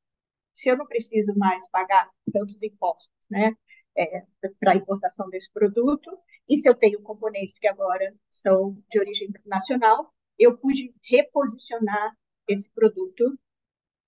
Se 0.53 0.69
eu 0.69 0.77
não 0.77 0.85
preciso 0.89 1.33
mais 1.39 1.69
pagar 1.69 2.11
tantos 2.33 2.65
impostos 2.65 3.15
né, 3.31 3.53
é, 3.97 4.25
para 4.59 4.73
a 4.73 4.77
importação 4.77 5.31
desse 5.31 5.53
produto, 5.53 6.19
e 6.49 6.59
se 6.59 6.69
eu 6.69 6.75
tenho 6.75 7.01
componentes 7.01 7.57
que 7.57 7.69
agora 7.69 8.13
são 8.29 8.77
de 8.91 8.99
origem 8.99 9.29
nacional, 9.47 10.13
eu 10.37 10.59
pude 10.59 10.93
reposicionar 11.09 12.13
esse 12.49 12.69
produto 12.73 13.39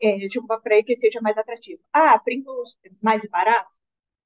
é, 0.02 0.26
de 0.26 0.40
uma 0.40 0.60
para 0.60 0.82
que 0.82 0.96
seja 0.96 1.20
mais 1.20 1.38
atrativo. 1.38 1.80
Ah, 1.92 2.18
Pringles 2.18 2.76
mais 3.00 3.22
barato? 3.30 3.75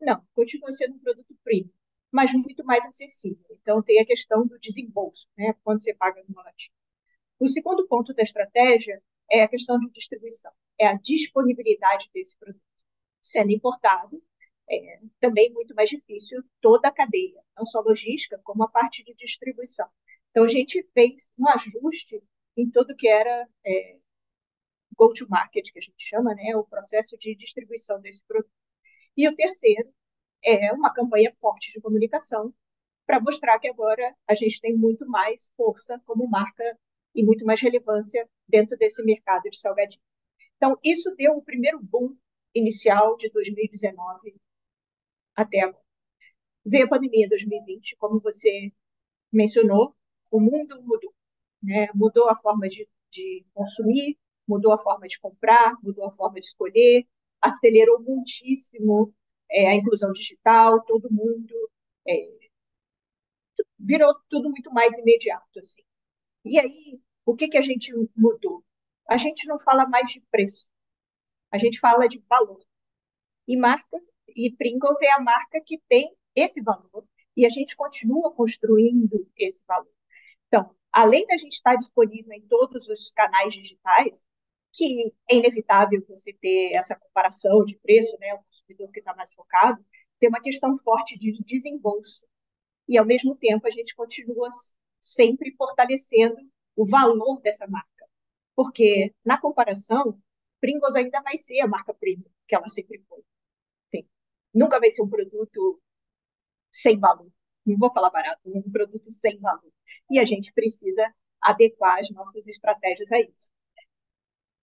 Não, 0.00 0.25
continua 0.35 0.73
sendo 0.73 0.95
um 0.97 0.99
produto 0.99 1.35
premium, 1.45 1.71
mas 2.11 2.33
muito 2.33 2.64
mais 2.64 2.85
acessível. 2.87 3.45
Então, 3.61 3.83
tem 3.83 4.00
a 4.00 4.07
questão 4.07 4.47
do 4.47 4.59
desembolso, 4.59 5.28
né, 5.37 5.54
quando 5.62 5.83
você 5.83 5.95
paga 5.95 6.25
no 6.28 6.37
latim. 6.37 6.71
O 7.38 7.49
segundo 7.49 7.87
ponto 7.87 8.12
da 8.14 8.23
estratégia 8.23 9.02
é 9.30 9.42
a 9.42 9.49
questão 9.49 9.78
de 9.78 9.90
distribuição, 9.90 10.52
é 10.78 10.87
a 10.87 10.95
disponibilidade 10.95 12.11
desse 12.12 12.37
produto. 12.38 12.64
Sendo 13.23 13.52
importado, 13.52 14.23
é 14.69 15.00
também 15.21 15.52
muito 15.52 15.75
mais 15.75 15.90
difícil 15.90 16.42
toda 16.61 16.88
a 16.88 16.92
cadeia, 16.92 17.42
não 17.57 17.66
só 17.66 17.80
logística, 17.80 18.40
como 18.45 18.64
a 18.64 18.69
parte 18.69 19.04
de 19.04 19.14
distribuição. 19.14 19.88
Então, 20.30 20.45
a 20.45 20.49
gente 20.49 20.83
fez 20.95 21.28
um 21.38 21.49
ajuste 21.49 22.23
em 22.57 22.71
tudo 22.71 22.97
que 22.97 23.09
era 23.09 23.49
é, 23.64 23.99
go-to-market, 24.97 25.73
que 25.73 25.78
a 25.78 25.83
gente 25.83 26.02
chama, 26.02 26.35
né, 26.35 26.54
o 26.57 26.64
processo 26.64 27.16
de 27.19 27.35
distribuição 27.35 28.00
desse 28.00 28.25
produto. 28.26 28.60
E 29.17 29.29
o 29.29 29.35
terceiro 29.35 29.93
é 30.45 30.73
uma 30.73 30.93
campanha 30.93 31.35
forte 31.40 31.73
de 31.73 31.81
comunicação 31.81 32.52
para 33.07 33.21
mostrar 33.21 33.59
que 33.59 33.69
agora 33.69 34.14
a 34.26 34.35
gente 34.35 34.61
tem 34.61 34.76
muito 34.76 35.07
mais 35.07 35.50
força 35.57 36.00
como 36.07 36.29
marca 36.29 36.79
e 37.14 37.25
muito 37.25 37.45
mais 37.45 37.61
relevância 37.61 38.29
dentro 38.49 38.76
desse 38.76 39.02
mercado 39.02 39.43
de 39.50 39.59
salgadinho. 39.59 40.02
Então, 40.57 40.79
isso 40.85 41.14
deu 41.17 41.33
o 41.33 41.43
primeiro 41.43 41.81
boom 41.83 42.17
inicial 42.55 43.17
de 43.17 43.31
2019 43.31 44.35
até 45.35 45.61
agora. 45.61 45.85
Veio 46.64 46.85
a 46.85 46.88
pandemia 46.88 47.29
2020, 47.29 47.97
como 47.97 48.21
você 48.21 48.73
mencionou, 49.33 49.97
o 50.31 50.40
mundo 50.40 50.83
mudou. 50.83 51.12
Né? 51.62 51.88
Mudou 51.95 52.29
a 52.29 52.37
forma 52.37 52.69
de, 52.69 52.88
de 53.11 53.45
consumir, 53.55 54.19
mudou 54.47 54.73
a 54.73 54.79
forma 54.79 55.07
de 55.07 55.19
comprar, 55.19 55.75
mudou 55.83 56.05
a 56.05 56.12
forma 56.12 56.38
de 56.38 56.47
escolher, 56.47 57.07
acelerou 57.40 58.00
muitíssimo 58.02 59.14
é, 59.50 59.68
a 59.68 59.75
inclusão 59.75 60.12
digital, 60.12 60.82
todo 60.85 61.11
mundo 61.11 61.70
é, 62.09 62.40
virou 63.78 64.14
tudo 64.28 64.50
muito 64.50 64.73
mais 64.73 64.97
imediato 64.99 65.59
assim. 65.59 65.82
E 66.44 66.59
aí, 66.59 67.00
o 67.25 67.35
que 67.35 67.49
que 67.49 67.59
a 67.59 67.62
gente 67.62 67.92
mudou? 68.16 68.64
A 69.09 69.16
gente 69.16 69.47
não 69.47 69.59
fala 69.59 69.87
mais 69.87 70.11
de 70.11 70.20
preço, 70.30 70.66
a 71.50 71.59
gente 71.59 71.80
fala 71.80 72.09
de 72.09 72.23
valor. 72.28 72.61
E 73.49 73.56
marca 73.56 74.00
e 74.28 74.52
Pringles 74.52 75.02
é 75.02 75.11
a 75.12 75.20
marca 75.20 75.61
que 75.64 75.78
tem 75.88 76.14
esse 76.35 76.62
valor 76.62 77.04
e 77.37 77.44
a 77.44 77.49
gente 77.49 77.76
continua 77.76 78.32
construindo 78.32 79.28
esse 79.37 79.62
valor. 79.66 79.92
Então, 80.47 80.75
além 80.92 81.26
da 81.26 81.37
gente 81.37 81.54
estar 81.54 81.75
disponível 81.76 82.32
em 82.32 82.42
todos 82.42 82.88
os 82.88 83.11
canais 83.11 83.52
digitais, 83.52 84.23
que 84.73 85.12
é 85.31 85.37
inevitável 85.37 86.05
você 86.09 86.33
ter 86.35 86.75
essa 86.75 86.97
comparação 86.97 87.65
de 87.65 87.79
preço, 87.79 88.17
né, 88.19 88.35
o 88.35 88.43
consumidor 88.45 88.91
que 88.93 89.00
está 89.00 89.15
mais 89.15 89.33
focado, 89.35 89.85
tem 90.19 90.29
uma 90.29 90.41
questão 90.41 90.77
forte 90.79 91.19
de 91.19 91.33
desembolso. 91.45 92.23
E, 92.89 92.99
ao 92.99 93.07
mesmo 93.07 93.37
tempo, 93.37 93.67
a 93.67 93.71
gente 93.71 93.95
continua 93.95 94.49
sempre 95.00 95.55
fortalecendo 95.57 96.37
o 96.77 96.87
valor 96.87 97.41
dessa 97.41 97.67
marca. 97.67 98.07
Porque, 98.55 99.15
na 99.25 99.41
comparação, 99.41 100.21
Pringles 100.61 100.97
ainda 100.97 101.23
vai 101.23 101.39
ser 101.39 101.61
a 101.61 101.69
marca 101.69 101.95
premium, 101.95 102.31
que 102.47 102.55
ela 102.55 102.69
sempre 102.69 103.03
foi. 103.09 103.23
Sim. 103.95 104.07
Nunca 104.55 104.81
vai 104.81 104.91
ser 104.91 105.03
um 105.03 105.09
produto 105.09 105.81
sem 106.73 106.99
valor 106.99 107.31
não 107.67 107.79
vou 107.79 107.93
falar 107.93 108.11
barato, 108.11 108.41
um 108.45 108.62
produto 108.71 109.11
sem 109.11 109.39
valor. 109.39 109.73
E 110.11 110.19
a 110.19 110.25
gente 110.25 110.53
precisa 110.53 111.15
adequar 111.41 111.99
as 111.99 112.11
nossas 112.11 112.47
estratégias 112.47 113.11
a 113.12 113.21
isso. 113.21 113.50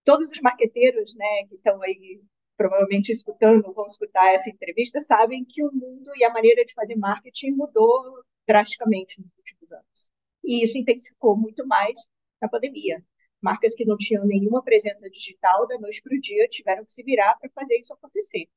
Todos 0.08 0.32
os 0.32 0.40
marqueteiros 0.40 1.14
né, 1.16 1.44
que 1.50 1.56
estão 1.56 1.82
aí 1.82 2.22
provavelmente 2.56 3.12
escutando, 3.12 3.74
vão 3.74 3.86
escutar 3.88 4.34
essa 4.34 4.50
entrevista, 4.50 5.02
sabem 5.02 5.44
que 5.44 5.62
o 5.62 5.70
mundo 5.70 6.10
e 6.16 6.24
a 6.24 6.32
maneira 6.32 6.64
de 6.64 6.74
fazer 6.74 6.96
marketing 6.96 7.52
mudou 7.52 8.24
drasticamente 8.48 9.20
nos 9.20 9.30
últimos 9.38 9.70
anos. 9.70 10.10
E 10.46 10.64
isso 10.64 10.78
intensificou 10.78 11.36
muito 11.36 11.68
mais 11.68 11.94
na 12.42 12.48
pandemia. 12.48 13.04
Marcas 13.42 13.76
que 13.76 13.84
não 13.84 13.98
tinham 13.98 14.26
nenhuma 14.26 14.64
presença 14.64 15.10
digital, 15.10 15.68
da 15.68 15.78
noite 15.78 16.02
para 16.02 16.16
o 16.16 16.22
dia, 16.22 16.48
tiveram 16.48 16.86
que 16.86 16.94
se 16.94 17.04
virar 17.04 17.36
para 17.36 17.50
fazer 17.50 17.78
isso 17.78 17.92
acontecer. 17.92 18.48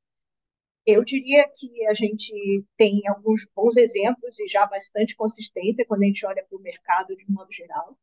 Eu 0.87 1.05
diria 1.05 1.49
que 1.49 1.85
a 1.89 1.95
gente 1.95 2.65
tem 2.77 3.03
alguns 3.09 3.45
bons 3.57 3.77
exemplos 3.77 4.39
e 4.39 4.47
já 4.47 4.67
bastante 4.67 5.17
consistência 5.17 5.85
quando 5.85 6.05
a 6.05 6.07
gente 6.07 6.25
olha 6.25 6.47
para 6.49 6.57
o 6.57 6.63
mercado 6.63 7.17
de 7.17 7.29
modo 7.29 7.53
geral. 7.53 7.99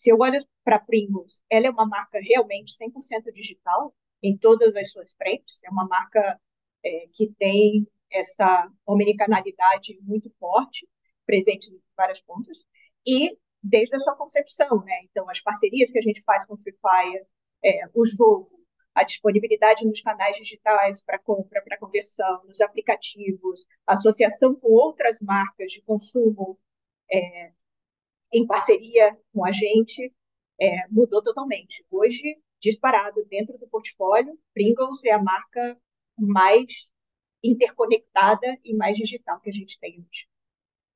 Se 0.00 0.08
eu 0.08 0.16
olho 0.18 0.38
para 0.64 0.78
Pringles, 0.78 1.42
ela 1.50 1.66
é 1.66 1.70
uma 1.70 1.86
marca 1.86 2.18
realmente 2.22 2.72
100% 2.72 3.30
digital 3.34 3.94
em 4.22 4.34
todas 4.34 4.74
as 4.74 4.90
suas 4.90 5.12
frentes. 5.12 5.62
É 5.62 5.68
uma 5.70 5.86
marca 5.86 6.40
é, 6.82 7.06
que 7.12 7.30
tem 7.38 7.86
essa 8.10 8.72
omnicanalidade 8.86 9.98
muito 10.00 10.30
forte, 10.40 10.88
presente 11.26 11.70
em 11.70 11.78
várias 11.94 12.18
pontas, 12.22 12.64
e 13.06 13.36
desde 13.62 13.94
a 13.94 14.00
sua 14.00 14.16
concepção, 14.16 14.82
né? 14.86 15.02
Então, 15.04 15.28
as 15.28 15.42
parcerias 15.42 15.90
que 15.90 15.98
a 15.98 16.02
gente 16.02 16.22
faz 16.22 16.46
com 16.46 16.54
o 16.54 16.58
Free 16.58 16.72
Fire, 16.80 17.26
é, 17.62 17.82
o 17.92 18.06
jogo, 18.06 18.58
a 18.94 19.04
disponibilidade 19.04 19.84
nos 19.84 20.00
canais 20.00 20.34
digitais 20.34 21.02
para 21.02 21.18
compra, 21.18 21.60
para 21.62 21.76
conversão, 21.76 22.42
nos 22.46 22.62
aplicativos, 22.62 23.66
associação 23.86 24.54
com 24.54 24.68
outras 24.72 25.20
marcas 25.20 25.70
de 25.70 25.82
consumo 25.82 26.58
é, 27.12 27.52
em 28.32 28.46
parceria 28.46 29.16
com 29.32 29.44
a 29.44 29.52
gente, 29.52 30.12
é, 30.60 30.86
mudou 30.90 31.22
totalmente. 31.22 31.84
Hoje, 31.90 32.36
disparado 32.60 33.24
dentro 33.28 33.58
do 33.58 33.66
portfólio, 33.68 34.38
Pringles 34.54 35.04
é 35.04 35.12
a 35.12 35.22
marca 35.22 35.76
mais 36.18 36.88
interconectada 37.42 38.58
e 38.64 38.74
mais 38.74 38.96
digital 38.96 39.40
que 39.40 39.48
a 39.48 39.52
gente 39.52 39.78
tem 39.80 39.98
hoje. 39.98 40.26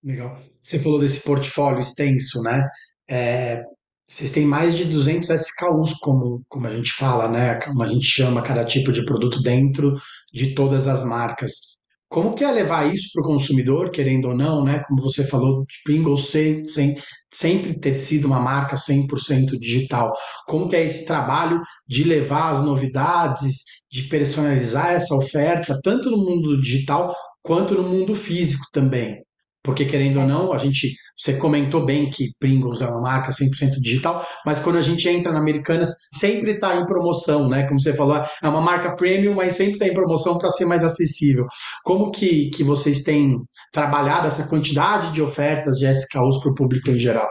Legal. 0.02 0.38
Você 0.60 0.78
falou 0.78 0.98
desse 0.98 1.22
portfólio 1.22 1.80
extenso, 1.80 2.42
né? 2.42 2.68
É, 3.08 3.64
vocês 4.06 4.30
têm 4.30 4.44
mais 4.44 4.76
de 4.76 4.84
200 4.84 5.30
SKUs, 5.30 5.94
como, 5.94 6.44
como 6.46 6.66
a 6.66 6.76
gente 6.76 6.92
fala, 6.92 7.28
né? 7.28 7.58
Como 7.60 7.82
a 7.82 7.86
gente 7.88 8.04
chama 8.04 8.42
cada 8.42 8.64
tipo 8.64 8.92
de 8.92 9.04
produto 9.06 9.42
dentro 9.42 9.94
de 10.32 10.54
todas 10.54 10.86
as 10.86 11.02
marcas. 11.02 11.78
Como 12.14 12.32
que 12.32 12.44
é 12.44 12.52
levar 12.52 12.94
isso 12.94 13.08
para 13.12 13.22
o 13.22 13.26
consumidor, 13.26 13.90
querendo 13.90 14.28
ou 14.28 14.36
não, 14.36 14.62
né? 14.62 14.80
Como 14.86 15.02
você 15.02 15.26
falou, 15.26 15.64
Pringles 15.84 16.28
sem, 16.28 16.64
sem, 16.64 16.94
sempre 17.28 17.76
ter 17.76 17.96
sido 17.96 18.26
uma 18.26 18.38
marca 18.38 18.76
100% 18.76 19.58
digital. 19.58 20.12
Como 20.46 20.68
que 20.68 20.76
é 20.76 20.84
esse 20.84 21.04
trabalho 21.06 21.60
de 21.88 22.04
levar 22.04 22.52
as 22.52 22.62
novidades, 22.62 23.64
de 23.90 24.04
personalizar 24.04 24.92
essa 24.92 25.12
oferta, 25.12 25.76
tanto 25.82 26.08
no 26.08 26.18
mundo 26.18 26.60
digital 26.60 27.12
quanto 27.42 27.74
no 27.74 27.82
mundo 27.82 28.14
físico 28.14 28.64
também? 28.72 29.20
Porque, 29.64 29.86
querendo 29.86 30.20
ou 30.20 30.26
não, 30.26 30.52
a 30.52 30.58
gente. 30.58 30.94
Você 31.16 31.38
comentou 31.38 31.86
bem 31.86 32.10
que 32.10 32.36
Pringles 32.38 32.82
é 32.82 32.86
uma 32.86 33.00
marca 33.00 33.30
100% 33.30 33.80
digital, 33.80 34.26
mas 34.44 34.60
quando 34.60 34.76
a 34.76 34.82
gente 34.82 35.08
entra 35.08 35.32
na 35.32 35.38
Americanas, 35.38 35.94
sempre 36.12 36.50
está 36.50 36.76
em 36.76 36.84
promoção, 36.84 37.48
né? 37.48 37.66
Como 37.66 37.80
você 37.80 37.94
falou, 37.94 38.16
é 38.16 38.48
uma 38.48 38.60
marca 38.60 38.94
premium, 38.94 39.32
mas 39.32 39.54
sempre 39.54 39.74
está 39.74 39.86
em 39.86 39.94
promoção 39.94 40.36
para 40.36 40.50
ser 40.50 40.66
mais 40.66 40.84
acessível. 40.84 41.46
Como 41.82 42.10
que, 42.10 42.50
que 42.50 42.62
vocês 42.62 43.02
têm 43.04 43.38
trabalhado 43.72 44.26
essa 44.26 44.46
quantidade 44.46 45.12
de 45.12 45.22
ofertas 45.22 45.76
de 45.76 45.86
SKUs 45.86 46.40
para 46.40 46.50
o 46.50 46.54
público 46.54 46.90
em 46.90 46.98
geral? 46.98 47.30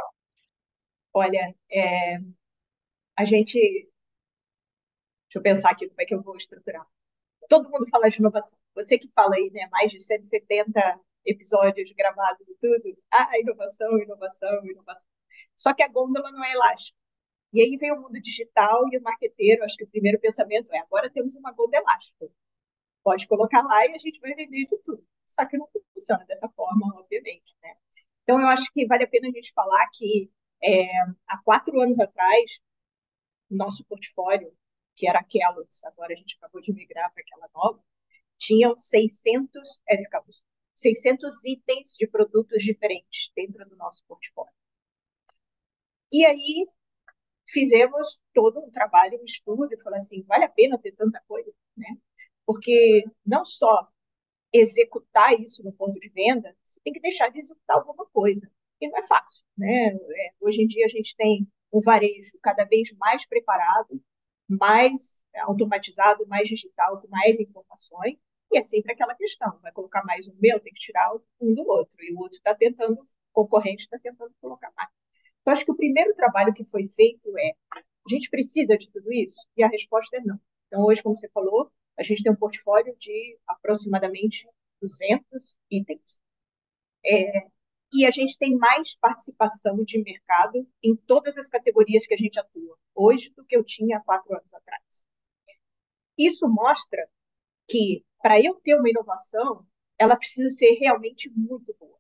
Olha, 1.13 1.53
é, 1.71 2.17
a 3.15 3.25
gente. 3.25 3.59
Deixa 5.27 5.35
eu 5.35 5.41
pensar 5.41 5.69
aqui 5.69 5.87
como 5.87 6.01
é 6.01 6.05
que 6.05 6.15
eu 6.15 6.23
vou 6.23 6.35
estruturar. 6.35 6.85
Todo 7.47 7.69
mundo 7.69 7.87
fala 7.89 8.09
de 8.09 8.17
inovação. 8.17 8.57
Você 8.73 8.97
que 8.97 9.09
fala 9.13 9.35
aí, 9.35 9.51
né? 9.53 9.67
Mais 9.71 9.91
de 9.91 10.01
170 10.01 10.99
episódios 11.25 11.91
gravados 11.93 12.47
e 12.47 12.55
tudo. 12.55 12.97
Ah, 13.11 13.39
inovação, 13.39 13.97
inovação, 13.99 14.65
inovação. 14.65 15.09
Só 15.57 15.73
que 15.73 15.83
a 15.83 15.87
gôndola 15.87 16.31
não 16.31 16.43
é 16.43 16.53
elástica. 16.53 16.97
E 17.53 17.61
aí 17.61 17.75
vem 17.77 17.91
o 17.93 18.01
mundo 18.01 18.19
digital 18.19 18.83
e 18.91 18.97
o 18.97 19.01
marqueteiro, 19.01 19.63
acho 19.63 19.77
que 19.77 19.83
o 19.83 19.89
primeiro 19.89 20.19
pensamento 20.19 20.73
é, 20.73 20.79
agora 20.79 21.09
temos 21.09 21.35
uma 21.35 21.51
gôndola 21.51 21.83
elástica. 21.83 22.27
Pode 23.03 23.27
colocar 23.27 23.61
lá 23.63 23.85
e 23.87 23.95
a 23.95 23.99
gente 23.99 24.19
vai 24.19 24.33
vender 24.33 24.65
de 24.65 24.77
tudo. 24.83 25.05
Só 25.27 25.45
que 25.45 25.57
não 25.57 25.67
funciona 25.93 26.25
dessa 26.25 26.49
forma, 26.49 26.87
obviamente, 26.99 27.55
né? 27.61 27.75
Então, 28.23 28.39
eu 28.39 28.47
acho 28.47 28.65
que 28.73 28.85
vale 28.87 29.03
a 29.03 29.07
pena 29.07 29.27
a 29.27 29.31
gente 29.31 29.51
falar 29.53 29.87
que 29.93 30.31
é, 30.63 30.85
há 31.27 31.37
quatro 31.43 31.79
anos 31.81 31.99
atrás, 31.99 32.59
nosso 33.49 33.83
portfólio, 33.85 34.51
que 34.95 35.07
era 35.07 35.19
aquela, 35.19 35.63
agora 35.85 36.13
a 36.13 36.15
gente 36.15 36.35
acabou 36.37 36.61
de 36.61 36.73
migrar 36.73 37.11
para 37.13 37.21
aquela 37.21 37.49
nova, 37.53 37.83
tinham 38.37 38.77
600, 38.77 39.81
600 40.75 41.43
itens 41.45 41.95
de 41.97 42.07
produtos 42.07 42.63
diferentes 42.63 43.31
dentro 43.35 43.67
do 43.67 43.75
nosso 43.75 44.03
portfólio. 44.07 44.53
E 46.11 46.25
aí 46.25 46.67
fizemos 47.47 48.19
todo 48.33 48.59
um 48.59 48.71
trabalho, 48.71 49.19
um 49.19 49.25
estudo, 49.25 49.73
e 49.73 49.81
falou 49.81 49.97
assim, 49.97 50.23
vale 50.23 50.45
a 50.45 50.49
pena 50.49 50.77
ter 50.77 50.91
tanta 50.93 51.21
coisa, 51.27 51.51
né? 51.75 51.87
Porque 52.45 53.03
não 53.25 53.45
só 53.45 53.87
executar 54.51 55.33
isso 55.39 55.63
no 55.63 55.73
ponto 55.73 55.99
de 55.99 56.09
venda, 56.09 56.55
você 56.63 56.79
tem 56.83 56.93
que 56.93 56.99
deixar 56.99 57.29
de 57.29 57.39
executar 57.39 57.77
alguma 57.77 58.05
coisa. 58.07 58.49
E 58.79 58.87
não 58.89 58.97
é 58.97 59.07
fácil, 59.07 59.43
né? 59.57 59.87
É, 59.87 60.33
hoje 60.41 60.61
em 60.61 60.67
dia 60.67 60.85
a 60.85 60.89
gente 60.89 61.15
tem 61.15 61.47
um 61.71 61.81
varejo 61.81 62.37
cada 62.41 62.63
vez 62.65 62.91
mais 62.97 63.25
preparado, 63.25 64.01
mais 64.47 65.19
automatizado, 65.41 66.27
mais 66.27 66.47
digital, 66.47 67.01
com 67.01 67.07
mais 67.07 67.39
informações, 67.39 68.17
e 68.53 68.57
é 68.57 68.63
sempre 68.63 68.93
aquela 68.93 69.15
questão, 69.15 69.59
vai 69.61 69.71
colocar 69.71 70.03
mais 70.05 70.27
um 70.27 70.35
meu, 70.39 70.59
tem 70.59 70.71
que 70.71 70.79
tirar 70.79 71.11
um 71.41 71.53
do 71.53 71.67
outro, 71.67 71.97
e 72.03 72.13
o 72.13 72.19
outro 72.19 72.37
está 72.37 72.53
tentando, 72.53 73.01
o 73.01 73.07
concorrente 73.33 73.83
está 73.83 73.97
tentando 73.97 74.31
colocar 74.39 74.71
mais. 74.77 74.89
Então, 75.41 75.51
acho 75.51 75.65
que 75.65 75.71
o 75.71 75.75
primeiro 75.75 76.13
trabalho 76.13 76.53
que 76.53 76.63
foi 76.63 76.87
feito 76.87 77.37
é, 77.37 77.51
a 77.75 78.09
gente 78.09 78.29
precisa 78.29 78.77
de 78.77 78.89
tudo 78.91 79.11
isso? 79.11 79.35
E 79.57 79.63
a 79.63 79.67
resposta 79.67 80.17
é 80.17 80.21
não. 80.21 80.39
Então, 80.67 80.83
hoje, 80.85 81.01
como 81.01 81.17
você 81.17 81.27
falou, 81.29 81.71
a 81.97 82.03
gente 82.03 82.23
tem 82.23 82.31
um 82.31 82.35
portfólio 82.35 82.95
de 82.97 83.37
aproximadamente 83.47 84.47
200 84.81 85.55
itens. 85.71 86.21
É, 87.05 87.47
e 87.93 88.05
a 88.05 88.11
gente 88.11 88.37
tem 88.37 88.55
mais 88.55 88.95
participação 88.95 89.83
de 89.83 90.01
mercado 90.01 90.67
em 90.81 90.95
todas 90.95 91.37
as 91.37 91.47
categorias 91.47 92.05
que 92.07 92.13
a 92.13 92.17
gente 92.17 92.39
atua 92.39 92.77
hoje 92.95 93.31
do 93.35 93.45
que 93.45 93.55
eu 93.55 93.63
tinha 93.63 93.97
há 93.97 94.01
quatro 94.01 94.33
anos 94.33 94.53
atrás. 94.53 95.05
Isso 96.17 96.47
mostra 96.47 97.07
que, 97.67 98.03
para 98.23 98.39
eu 98.39 98.55
ter 98.55 98.75
uma 98.75 98.89
inovação, 98.89 99.67
ela 99.99 100.15
precisa 100.15 100.49
ser 100.49 100.75
realmente 100.75 101.29
muito 101.35 101.75
boa. 101.77 101.99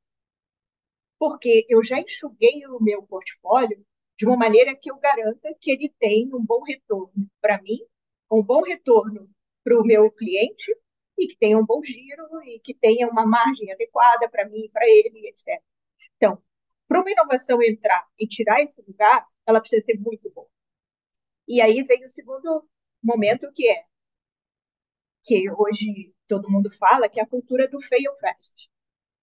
Porque 1.19 1.65
eu 1.67 1.83
já 1.83 1.99
enxuguei 1.99 2.65
o 2.65 2.81
meu 2.81 3.03
portfólio 3.03 3.85
de 4.17 4.25
uma 4.25 4.37
maneira 4.37 4.73
que 4.73 4.89
eu 4.89 4.95
garanta 4.97 5.53
que 5.59 5.69
ele 5.69 5.89
tem 5.99 6.33
um 6.33 6.41
bom 6.41 6.63
retorno 6.63 7.29
para 7.41 7.61
mim, 7.61 7.85
um 8.31 8.41
bom 8.41 8.61
retorno 8.61 9.29
para 9.65 9.77
o 9.77 9.83
meu 9.83 10.09
cliente 10.09 10.73
e 11.17 11.27
que 11.27 11.35
tenha 11.35 11.57
um 11.57 11.65
bom 11.65 11.83
giro 11.83 12.23
e 12.45 12.57
que 12.61 12.73
tenha 12.73 13.09
uma 13.09 13.25
margem 13.25 13.69
adequada 13.73 14.29
para 14.29 14.47
mim, 14.47 14.69
para 14.71 14.87
ele, 14.87 15.27
etc. 15.27 15.61
Então, 16.15 16.41
para 16.87 17.01
uma 17.01 17.11
inovação 17.11 17.61
entrar 17.61 18.07
e 18.17 18.25
tirar 18.25 18.61
esse 18.61 18.81
lugar, 18.81 19.27
ela 19.45 19.59
precisa 19.59 19.85
ser 19.85 19.99
muito 19.99 20.29
boa. 20.31 20.47
E 21.45 21.59
aí 21.59 21.83
vem 21.83 22.05
o 22.05 22.09
segundo 22.09 22.65
momento, 23.03 23.51
que 23.51 23.69
é 23.69 23.83
que 25.23 25.49
hoje 25.51 26.13
todo 26.27 26.49
mundo 26.49 26.69
fala, 26.71 27.09
que 27.09 27.19
é 27.19 27.23
a 27.23 27.27
cultura 27.27 27.67
do 27.67 27.81
fail 27.81 28.13
fast. 28.19 28.69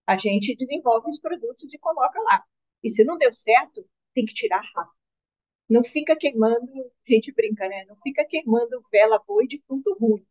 A 0.07 0.17
gente 0.17 0.57
desenvolve 0.57 1.11
os 1.11 1.21
produtos 1.21 1.73
e 1.73 1.79
coloca 1.79 2.21
lá. 2.23 2.45
E 2.83 2.89
se 2.89 3.05
não 3.05 3.19
deu 3.19 3.33
certo, 3.33 3.87
tem 4.15 4.25
que 4.25 4.35
tirar 4.35 4.63
rápido. 4.75 4.95
Não 5.69 5.85
fica 5.85 6.17
queimando, 6.17 6.73
a 7.09 7.13
gente 7.13 7.33
brinca, 7.33 7.69
né? 7.69 7.85
Não 7.87 7.97
fica 8.03 8.25
queimando 8.25 8.83
vela 8.91 9.23
boa 9.27 9.47
de 9.47 9.59
fruto 9.67 9.97
ruim 10.01 10.27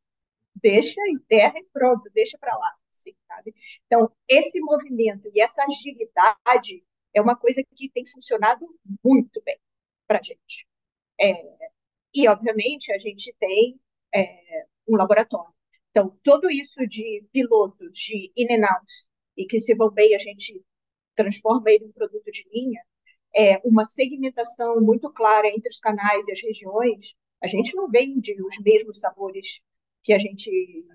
deixa 0.62 1.00
em 1.08 1.18
terra 1.20 1.60
e 1.60 1.66
pronto, 1.72 2.10
deixa 2.14 2.38
para 2.38 2.55
lá, 2.58 2.75
assim, 2.92 3.16
sabe? 3.27 3.53
Então, 3.86 4.12
esse 4.27 4.60
movimento 4.60 5.29
e 5.34 5.42
essa 5.42 5.64
agilidade 5.64 6.84
é 7.14 7.22
uma 7.22 7.36
coisa 7.36 7.64
que 7.75 7.90
tem 7.90 8.05
funcionado 8.05 8.66
muito 9.03 9.42
bem 9.44 9.60
para 10.08 10.20
a 10.20 10.22
gente. 10.22 10.68
É, 11.20 11.34
e, 12.14 12.27
obviamente, 12.27 12.92
a 12.92 12.98
gente 12.98 13.34
tem 13.40 13.79
é, 14.14 14.66
um 14.88 14.96
laboratório. 14.96 15.53
Então, 15.92 16.18
tudo 16.24 16.50
isso 16.50 16.86
de 16.88 17.25
pilotos, 17.32 17.92
de 17.94 18.32
in 18.36 18.54
and 18.54 18.66
out, 18.66 18.92
e 19.36 19.46
que 19.46 19.60
se 19.60 19.74
vão 19.74 19.90
bem, 19.90 20.16
a 20.16 20.20
gente 20.20 20.64
transforma 21.16 21.70
ele 21.70 21.86
em 21.86 21.92
produto 21.92 22.32
de 22.32 22.48
linha, 22.54 22.82
é 23.36 23.58
uma 23.64 23.86
segmentação 23.86 24.80
muito 24.82 25.12
clara 25.12 25.48
entre 25.48 25.70
os 25.70 25.80
canais 25.80 26.28
e 26.28 26.32
as 26.32 26.42
regiões. 26.42 27.16
A 27.42 27.48
gente 27.48 27.75
não 27.75 27.90
vende 27.90 28.36
os 28.44 28.58
mesmos 28.60 29.00
sabores 29.00 29.62
que 30.04 30.14
a 30.14 30.18
gente 30.18 30.86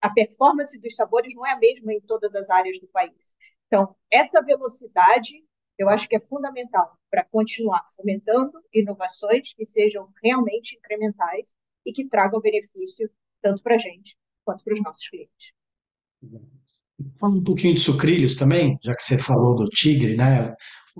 a 0.00 0.10
performance 0.10 0.78
dos 0.78 0.96
sabores 0.96 1.34
não 1.34 1.46
é 1.46 1.52
a 1.52 1.58
mesma 1.58 1.94
em 1.94 2.00
todas 2.00 2.34
as 2.34 2.50
áreas 2.50 2.78
do 2.78 2.86
país. 2.88 3.34
Então, 3.66 3.96
essa 4.10 4.42
velocidade 4.42 5.42
eu 5.76 5.88
acho 5.88 6.08
que 6.08 6.16
é 6.16 6.20
fundamental 6.20 6.96
para 7.10 7.24
continuar 7.24 7.84
fomentando 7.96 8.62
inovações 8.72 9.52
que 9.52 9.64
sejam 9.64 10.08
realmente 10.22 10.76
incrementais 10.76 11.54
e 11.84 11.92
que 11.92 12.08
tragam 12.08 12.40
benefício 12.40 13.10
tanto 13.44 13.62
para 13.62 13.74
a 13.74 13.78
gente 13.78 14.16
quanto 14.42 14.64
para 14.64 14.72
os 14.72 14.82
nossos 14.82 15.06
clientes. 15.06 15.52
Falando 17.20 17.40
um 17.40 17.44
pouquinho 17.44 17.74
de 17.74 17.80
sucrilhos 17.80 18.34
também, 18.34 18.78
já 18.82 18.94
que 18.94 19.04
você 19.04 19.18
falou 19.18 19.54
do 19.54 19.66
tigre, 19.66 20.16
né? 20.16 20.54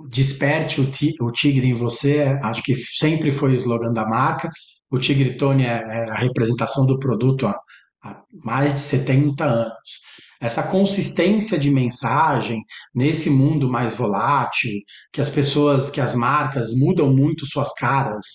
Desperte 0.09 0.79
o 0.81 1.31
tigre 1.31 1.67
em 1.67 1.73
você, 1.73 2.23
acho 2.43 2.61
que 2.61 2.75
sempre 2.75 3.31
foi 3.31 3.51
o 3.51 3.55
slogan 3.55 3.91
da 3.91 4.05
marca. 4.05 4.51
O 4.91 4.99
Tigre 4.99 5.37
Tone 5.37 5.63
é, 5.63 5.67
é 5.67 6.09
a 6.09 6.15
representação 6.15 6.85
do 6.85 6.99
produto 6.99 7.47
há, 7.47 7.57
há 8.03 8.21
mais 8.43 8.73
de 8.73 8.79
70 8.81 9.45
anos. 9.45 10.01
Essa 10.39 10.61
consistência 10.61 11.57
de 11.57 11.71
mensagem 11.71 12.61
nesse 12.93 13.29
mundo 13.29 13.69
mais 13.69 13.95
volátil, 13.95 14.71
que 15.13 15.21
as 15.21 15.29
pessoas, 15.29 15.89
que 15.89 16.01
as 16.01 16.13
marcas 16.13 16.73
mudam 16.73 17.11
muito 17.11 17.45
suas 17.45 17.73
caras, 17.73 18.25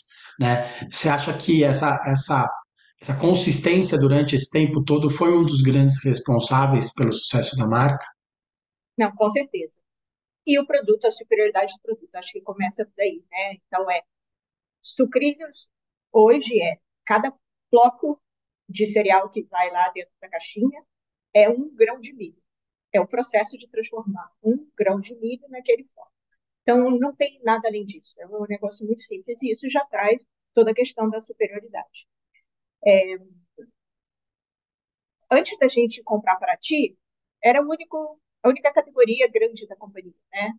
né? 0.40 0.88
Você 0.90 1.10
acha 1.10 1.32
que 1.34 1.62
essa, 1.62 2.00
essa, 2.06 2.48
essa 3.00 3.18
consistência 3.18 3.98
durante 3.98 4.36
esse 4.36 4.50
tempo 4.50 4.84
todo 4.84 5.08
foi 5.08 5.32
um 5.32 5.44
dos 5.44 5.62
grandes 5.62 6.02
responsáveis 6.04 6.92
pelo 6.92 7.12
sucesso 7.12 7.56
da 7.56 7.66
marca? 7.66 8.04
Não, 8.96 9.10
com 9.14 9.28
certeza. 9.28 9.78
E 10.46 10.58
o 10.58 10.66
produto, 10.66 11.06
a 11.06 11.10
superioridade 11.10 11.72
do 11.74 11.80
produto, 11.80 12.14
acho 12.14 12.32
que 12.32 12.40
começa 12.40 12.86
daí, 12.96 13.24
né? 13.30 13.54
Então 13.66 13.90
é 13.90 14.02
sucrilhos 14.82 15.68
hoje 16.12 16.60
é 16.60 16.78
cada 17.04 17.32
bloco 17.70 18.20
de 18.68 18.86
cereal 18.86 19.28
que 19.30 19.42
vai 19.44 19.70
lá 19.70 19.88
dentro 19.90 20.12
da 20.20 20.28
caixinha 20.28 20.82
é 21.34 21.48
um 21.48 21.74
grão 21.74 22.00
de 22.00 22.12
milho. 22.12 22.40
É 22.92 23.00
o 23.00 23.06
processo 23.06 23.56
de 23.56 23.68
transformar 23.68 24.30
um 24.42 24.68
grão 24.76 25.00
de 25.00 25.14
milho 25.16 25.48
naquele 25.48 25.84
forno. 25.84 26.10
Então, 26.62 26.90
não 26.98 27.14
tem 27.14 27.40
nada 27.42 27.68
além 27.68 27.84
disso. 27.84 28.14
É 28.18 28.26
um 28.26 28.44
negócio 28.48 28.84
muito 28.86 29.02
simples 29.02 29.42
e 29.42 29.52
isso 29.52 29.68
já 29.70 29.84
traz 29.86 30.22
toda 30.54 30.72
a 30.72 30.74
questão 30.74 31.08
da 31.08 31.22
superioridade. 31.22 32.06
É... 32.86 33.16
Antes 35.30 35.56
da 35.58 35.68
gente 35.68 36.02
comprar 36.02 36.36
para 36.36 36.56
ti, 36.56 36.96
era 37.42 37.62
único, 37.62 38.20
a 38.42 38.48
única 38.48 38.72
categoria 38.72 39.28
grande 39.28 39.66
da 39.66 39.76
companhia, 39.76 40.14
né? 40.32 40.52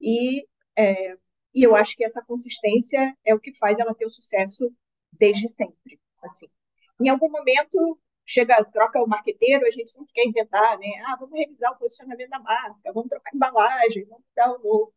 E, 0.00 0.46
é... 0.76 1.16
e 1.54 1.62
eu 1.62 1.74
acho 1.74 1.96
que 1.96 2.04
essa 2.04 2.22
consistência 2.24 3.16
é 3.24 3.34
o 3.34 3.40
que 3.40 3.56
faz 3.56 3.78
ela 3.78 3.94
ter 3.94 4.06
o 4.06 4.10
sucesso 4.10 4.72
desde 5.12 5.48
sempre, 5.48 6.00
assim. 6.22 6.48
Em 7.00 7.08
algum 7.08 7.30
momento 7.30 7.98
chega, 8.28 8.62
troca 8.66 9.02
o 9.02 9.08
marqueteiro, 9.08 9.66
a 9.66 9.70
gente 9.70 9.90
sempre 9.90 10.12
quer 10.12 10.26
inventar, 10.26 10.78
né? 10.78 10.86
Ah, 11.06 11.16
vamos 11.18 11.38
revisar 11.38 11.72
o 11.72 11.78
posicionamento 11.78 12.28
da 12.28 12.38
marca, 12.38 12.92
vamos 12.92 13.08
trocar 13.08 13.34
embalagem, 13.34 14.04
vamos 14.04 14.24
dar 14.36 14.52
um 14.52 14.58
novo. 14.62 14.94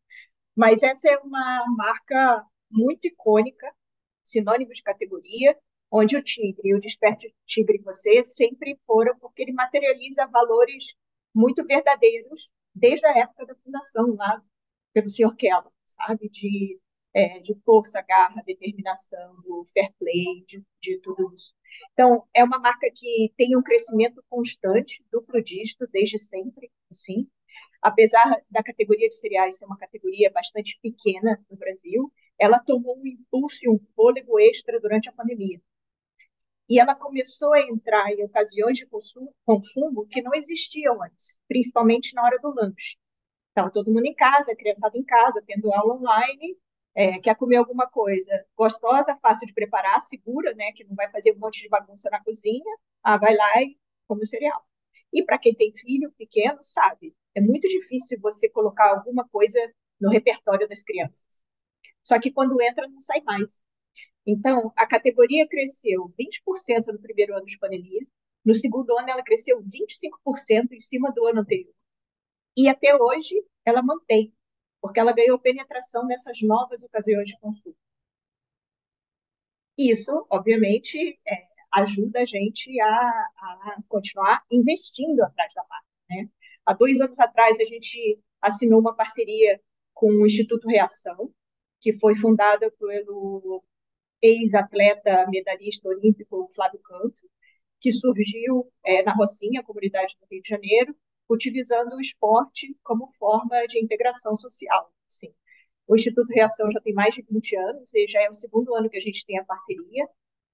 Mas 0.55 0.83
essa 0.83 1.09
é 1.09 1.17
uma 1.19 1.65
marca 1.77 2.45
muito 2.69 3.07
icônica, 3.07 3.73
sinônimo 4.25 4.73
de 4.73 4.83
categoria, 4.83 5.57
onde 5.91 6.15
o 6.15 6.23
tigre 6.23 6.73
o 6.73 6.79
desperte 6.79 7.33
tigre 7.45 7.77
em 7.77 7.83
você 7.83 8.23
sempre 8.23 8.79
foram, 8.87 9.17
porque 9.19 9.41
ele 9.43 9.53
materializa 9.53 10.27
valores 10.27 10.95
muito 11.33 11.63
verdadeiros 11.65 12.49
desde 12.73 13.05
a 13.05 13.17
época 13.19 13.45
da 13.45 13.55
fundação 13.55 14.15
lá 14.15 14.41
pelo 14.93 15.09
Sr. 15.09 15.35
Keller, 15.35 15.71
sabe? 15.87 16.29
De 16.29 16.79
é, 17.13 17.39
de 17.39 17.53
força, 17.65 18.01
garra, 18.01 18.41
determinação, 18.45 19.35
do 19.41 19.65
fair 19.73 19.93
play, 19.99 20.43
de, 20.47 20.63
de 20.79 20.97
tudo 20.99 21.33
isso. 21.33 21.53
Então, 21.93 22.25
é 22.33 22.43
uma 22.43 22.59
marca 22.59 22.89
que 22.93 23.33
tem 23.37 23.55
um 23.57 23.61
crescimento 23.61 24.23
constante, 24.29 25.03
duplo 25.11 25.41
dígito, 25.43 25.87
desde 25.91 26.17
sempre, 26.19 26.71
assim. 26.89 27.27
Apesar 27.81 28.41
da 28.49 28.63
categoria 28.63 29.09
de 29.09 29.15
cereais 29.15 29.57
ser 29.57 29.65
uma 29.65 29.77
categoria 29.77 30.31
bastante 30.31 30.79
pequena 30.81 31.43
no 31.49 31.57
Brasil, 31.57 32.11
ela 32.39 32.59
tomou 32.59 32.97
um 32.97 33.07
impulso 33.07 33.59
e 33.63 33.69
um 33.69 33.79
fôlego 33.95 34.39
extra 34.39 34.79
durante 34.79 35.09
a 35.09 35.13
pandemia. 35.13 35.61
E 36.71 36.79
ela 36.79 36.95
começou 36.95 37.51
a 37.53 37.59
entrar 37.59 38.13
em 38.13 38.23
ocasiões 38.23 38.77
de 38.77 38.85
consumo, 38.85 39.35
consumo 39.45 40.07
que 40.07 40.21
não 40.21 40.33
existiam 40.33 41.03
antes, 41.03 41.37
principalmente 41.45 42.15
na 42.15 42.23
hora 42.23 42.39
do 42.39 42.47
lanche. 42.47 42.95
Estava 43.49 43.69
todo 43.69 43.91
mundo 43.91 44.05
em 44.05 44.15
casa, 44.15 44.55
criançada 44.55 44.97
em 44.97 45.03
casa, 45.03 45.43
tendo 45.45 45.73
aula 45.73 45.95
online, 45.95 46.57
é, 46.95 47.19
quer 47.19 47.35
comer 47.35 47.57
alguma 47.57 47.89
coisa 47.89 48.31
gostosa, 48.55 49.17
fácil 49.21 49.47
de 49.47 49.53
preparar, 49.53 49.99
segura, 49.99 50.53
né, 50.53 50.71
que 50.71 50.85
não 50.85 50.95
vai 50.95 51.11
fazer 51.11 51.33
um 51.33 51.39
monte 51.39 51.61
de 51.61 51.67
bagunça 51.67 52.09
na 52.09 52.23
cozinha, 52.23 52.63
ah, 53.03 53.17
vai 53.17 53.35
lá 53.35 53.61
e 53.61 53.77
come 54.07 54.21
o 54.21 54.25
cereal. 54.25 54.65
E 55.11 55.25
para 55.25 55.37
quem 55.37 55.53
tem 55.53 55.73
filho 55.75 56.09
pequeno, 56.17 56.59
sabe, 56.63 57.13
é 57.35 57.41
muito 57.41 57.67
difícil 57.67 58.17
você 58.21 58.47
colocar 58.47 58.91
alguma 58.91 59.27
coisa 59.27 59.59
no 59.99 60.09
repertório 60.09 60.69
das 60.69 60.81
crianças. 60.83 61.27
Só 62.01 62.17
que 62.17 62.31
quando 62.31 62.61
entra, 62.61 62.87
não 62.87 63.01
sai 63.01 63.19
mais. 63.23 63.61
Então, 64.25 64.71
a 64.75 64.85
categoria 64.85 65.47
cresceu 65.47 66.13
20% 66.19 66.87
no 66.87 66.99
primeiro 66.99 67.35
ano 67.35 67.45
de 67.45 67.57
pandemia, 67.57 68.05
no 68.45 68.53
segundo 68.53 68.97
ano 68.97 69.09
ela 69.09 69.23
cresceu 69.23 69.61
25% 69.63 70.71
em 70.71 70.79
cima 70.79 71.11
do 71.11 71.25
ano 71.27 71.41
anterior. 71.41 71.73
E 72.55 72.67
até 72.67 72.95
hoje 72.95 73.35
ela 73.65 73.81
mantém, 73.81 74.33
porque 74.81 74.99
ela 74.99 75.13
ganhou 75.13 75.39
penetração 75.39 76.05
nessas 76.05 76.41
novas 76.41 76.83
ocasiões 76.83 77.29
de 77.29 77.39
consumo. 77.39 77.75
Isso, 79.77 80.25
obviamente, 80.29 81.19
é, 81.25 81.47
ajuda 81.71 82.21
a 82.21 82.25
gente 82.25 82.79
a, 82.81 82.87
a, 82.87 83.77
continuar 83.87 84.43
investindo 84.51 85.21
atrás 85.21 85.53
da 85.53 85.65
marca. 85.67 85.87
Né? 86.09 86.29
Há 86.65 86.73
dois 86.73 86.99
anos 86.99 87.19
atrás, 87.19 87.59
a 87.59 87.65
gente 87.65 88.19
assinou 88.41 88.79
uma 88.79 88.95
parceria 88.95 89.61
com 89.93 90.11
o 90.11 90.25
Instituto 90.25 90.67
Reação, 90.67 91.33
que 91.79 91.93
foi 91.93 92.15
fundada 92.15 92.69
pelo 92.71 93.63
ex-atleta 94.21 95.25
medalhista 95.29 95.87
olímpico 95.87 96.49
Flávio 96.53 96.79
Canto, 96.79 97.21
que 97.79 97.91
surgiu 97.91 98.71
é, 98.85 99.01
na 99.03 99.13
Rocinha, 99.13 99.63
comunidade 99.63 100.15
do 100.19 100.27
Rio 100.29 100.41
de 100.41 100.49
Janeiro, 100.49 100.95
utilizando 101.29 101.95
o 101.95 102.01
esporte 102.01 102.75
como 102.83 103.07
forma 103.07 103.65
de 103.67 103.81
integração 103.81 104.35
social. 104.35 104.93
Sim. 105.07 105.33
O 105.87 105.95
Instituto 105.95 106.29
Reação 106.29 106.69
já 106.71 106.79
tem 106.79 106.93
mais 106.93 107.15
de 107.15 107.23
20 107.23 107.55
anos, 107.57 107.93
e 107.93 108.07
já 108.07 108.21
é 108.21 108.29
o 108.29 108.33
segundo 108.33 108.75
ano 108.75 108.89
que 108.89 108.97
a 108.97 109.01
gente 109.01 109.25
tem 109.25 109.39
a 109.39 109.45
parceria, 109.45 110.07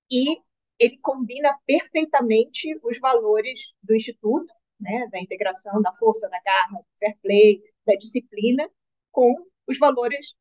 e 0.09 0.37
ele 0.79 0.97
combina 0.99 1.57
perfeitamente 1.65 2.79
os 2.83 2.99
valores 2.99 3.73
do 3.83 3.95
Instituto, 3.95 4.53
né, 4.79 5.07
da 5.11 5.19
integração, 5.19 5.81
da 5.81 5.93
força, 5.93 6.29
da 6.29 6.39
garra, 6.39 6.79
do 6.79 6.97
fair 6.99 7.17
play, 7.21 7.61
da 7.85 7.95
disciplina, 7.95 8.69
com 9.11 9.35
os 9.67 9.77
valores 9.77 10.35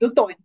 do 0.00 0.12
Tony. 0.14 0.36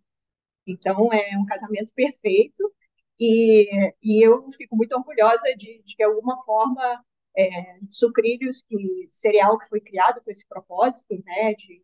Então, 0.70 1.12
é 1.12 1.36
um 1.36 1.46
casamento 1.46 1.92
perfeito 1.94 2.72
e, 3.18 3.92
e 4.02 4.24
eu 4.24 4.48
fico 4.52 4.76
muito 4.76 4.94
orgulhosa 4.94 5.54
de, 5.56 5.82
de, 5.84 5.96
de 5.96 6.02
alguma 6.02 6.38
forma, 6.44 7.04
é, 7.36 7.78
sucrilhos, 7.88 8.62
que 8.62 9.08
cereal 9.10 9.58
que 9.58 9.68
foi 9.68 9.80
criado 9.80 10.20
com 10.22 10.30
esse 10.30 10.46
propósito, 10.46 11.14
né, 11.24 11.54
de, 11.54 11.82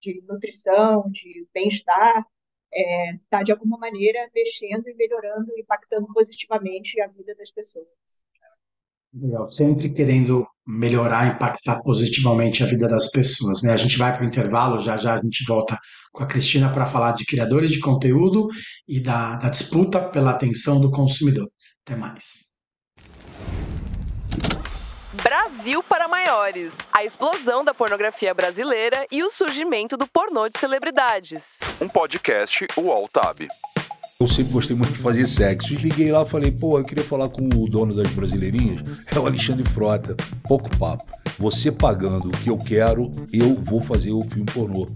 de 0.00 0.22
nutrição, 0.22 1.08
de 1.10 1.46
bem-estar, 1.52 2.18
está, 2.18 2.26
é, 2.74 3.18
tá, 3.30 3.42
de 3.42 3.52
alguma 3.52 3.78
maneira, 3.78 4.30
mexendo 4.34 4.88
e 4.88 4.94
melhorando, 4.94 5.52
impactando 5.58 6.06
positivamente 6.12 7.00
a 7.00 7.06
vida 7.08 7.34
das 7.34 7.50
pessoas. 7.50 7.86
Legal. 9.14 9.46
Sempre 9.46 9.92
querendo 9.92 10.46
melhorar, 10.66 11.34
impactar 11.34 11.82
positivamente 11.82 12.62
a 12.62 12.66
vida 12.66 12.86
das 12.86 13.10
pessoas, 13.10 13.62
né? 13.62 13.72
A 13.72 13.76
gente 13.76 13.98
vai 13.98 14.12
para 14.12 14.22
o 14.22 14.26
intervalo, 14.26 14.78
já 14.78 14.96
já 14.96 15.14
a 15.14 15.18
gente 15.18 15.44
volta 15.46 15.78
com 16.12 16.22
a 16.22 16.26
Cristina 16.26 16.70
para 16.70 16.86
falar 16.86 17.12
de 17.12 17.24
criadores 17.24 17.70
de 17.70 17.80
conteúdo 17.80 18.48
e 18.86 19.00
da, 19.00 19.36
da 19.36 19.48
disputa 19.48 20.00
pela 20.00 20.30
atenção 20.30 20.80
do 20.80 20.90
consumidor. 20.90 21.48
Até 21.84 21.96
mais. 21.96 22.52
Brasil 25.22 25.82
para 25.82 26.08
maiores. 26.08 26.72
A 26.90 27.04
explosão 27.04 27.62
da 27.62 27.74
pornografia 27.74 28.32
brasileira 28.32 29.06
e 29.10 29.22
o 29.22 29.30
surgimento 29.30 29.96
do 29.96 30.06
pornô 30.06 30.48
de 30.48 30.58
celebridades. 30.58 31.58
Um 31.80 31.88
podcast 31.88 32.66
UOL 32.78 33.06
Tab. 33.08 33.46
Eu 34.20 34.28
sempre 34.28 34.52
gostei 34.52 34.76
muito 34.76 34.92
de 34.92 34.98
fazer 34.98 35.26
sexo. 35.26 35.74
Liguei 35.74 36.12
lá 36.12 36.24
falei, 36.24 36.52
pô, 36.52 36.78
eu 36.78 36.84
queria 36.84 37.02
falar 37.02 37.28
com 37.28 37.42
o 37.42 37.68
dono 37.68 37.94
das 37.94 38.10
brasileirinhas. 38.12 38.80
É 39.10 39.18
o 39.18 39.26
Alexandre 39.26 39.68
Frota. 39.68 40.16
Pouco 40.44 40.70
papo. 40.78 41.04
Você 41.38 41.72
pagando 41.72 42.28
o 42.28 42.32
que 42.32 42.48
eu 42.48 42.58
quero, 42.58 43.10
eu 43.32 43.54
vou 43.64 43.80
fazer 43.80 44.12
o 44.12 44.22
filme 44.22 44.46
pornô. 44.46 44.86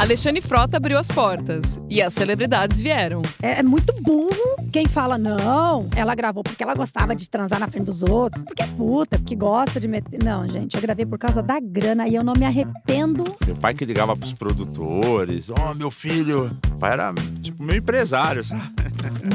Alexandre 0.00 0.40
Frota 0.40 0.78
abriu 0.78 0.96
as 0.96 1.08
portas 1.08 1.78
e 1.90 2.00
as 2.00 2.14
celebridades 2.14 2.80
vieram. 2.80 3.20
É, 3.42 3.60
é, 3.60 3.62
muito 3.62 3.92
burro 4.00 4.56
quem 4.72 4.86
fala, 4.86 5.18
não, 5.18 5.90
ela 5.94 6.14
gravou 6.14 6.42
porque 6.42 6.62
ela 6.62 6.74
gostava 6.74 7.14
de 7.14 7.28
transar 7.28 7.58
na 7.58 7.68
frente 7.68 7.84
dos 7.84 8.02
outros, 8.02 8.42
porque 8.44 8.62
é 8.62 8.66
puta, 8.66 9.18
porque 9.18 9.34
gosta 9.34 9.80
de 9.80 9.88
meter. 9.88 10.22
Não, 10.22 10.48
gente, 10.48 10.74
eu 10.74 10.80
gravei 10.80 11.04
por 11.04 11.18
causa 11.18 11.42
da 11.42 11.58
grana 11.60 12.08
e 12.08 12.14
eu 12.14 12.22
não 12.24 12.32
me 12.32 12.46
arrependo. 12.46 13.24
Meu 13.44 13.56
pai 13.56 13.74
que 13.74 13.84
ligava 13.84 14.16
pros 14.16 14.32
produtores, 14.32 15.50
ó, 15.50 15.72
oh, 15.72 15.74
meu 15.74 15.90
filho. 15.90 16.56
O 16.70 16.76
pai 16.76 16.92
era 16.92 17.12
tipo 17.42 17.62
meu 17.62 17.76
empresário, 17.76 18.44
sabe? 18.44 18.72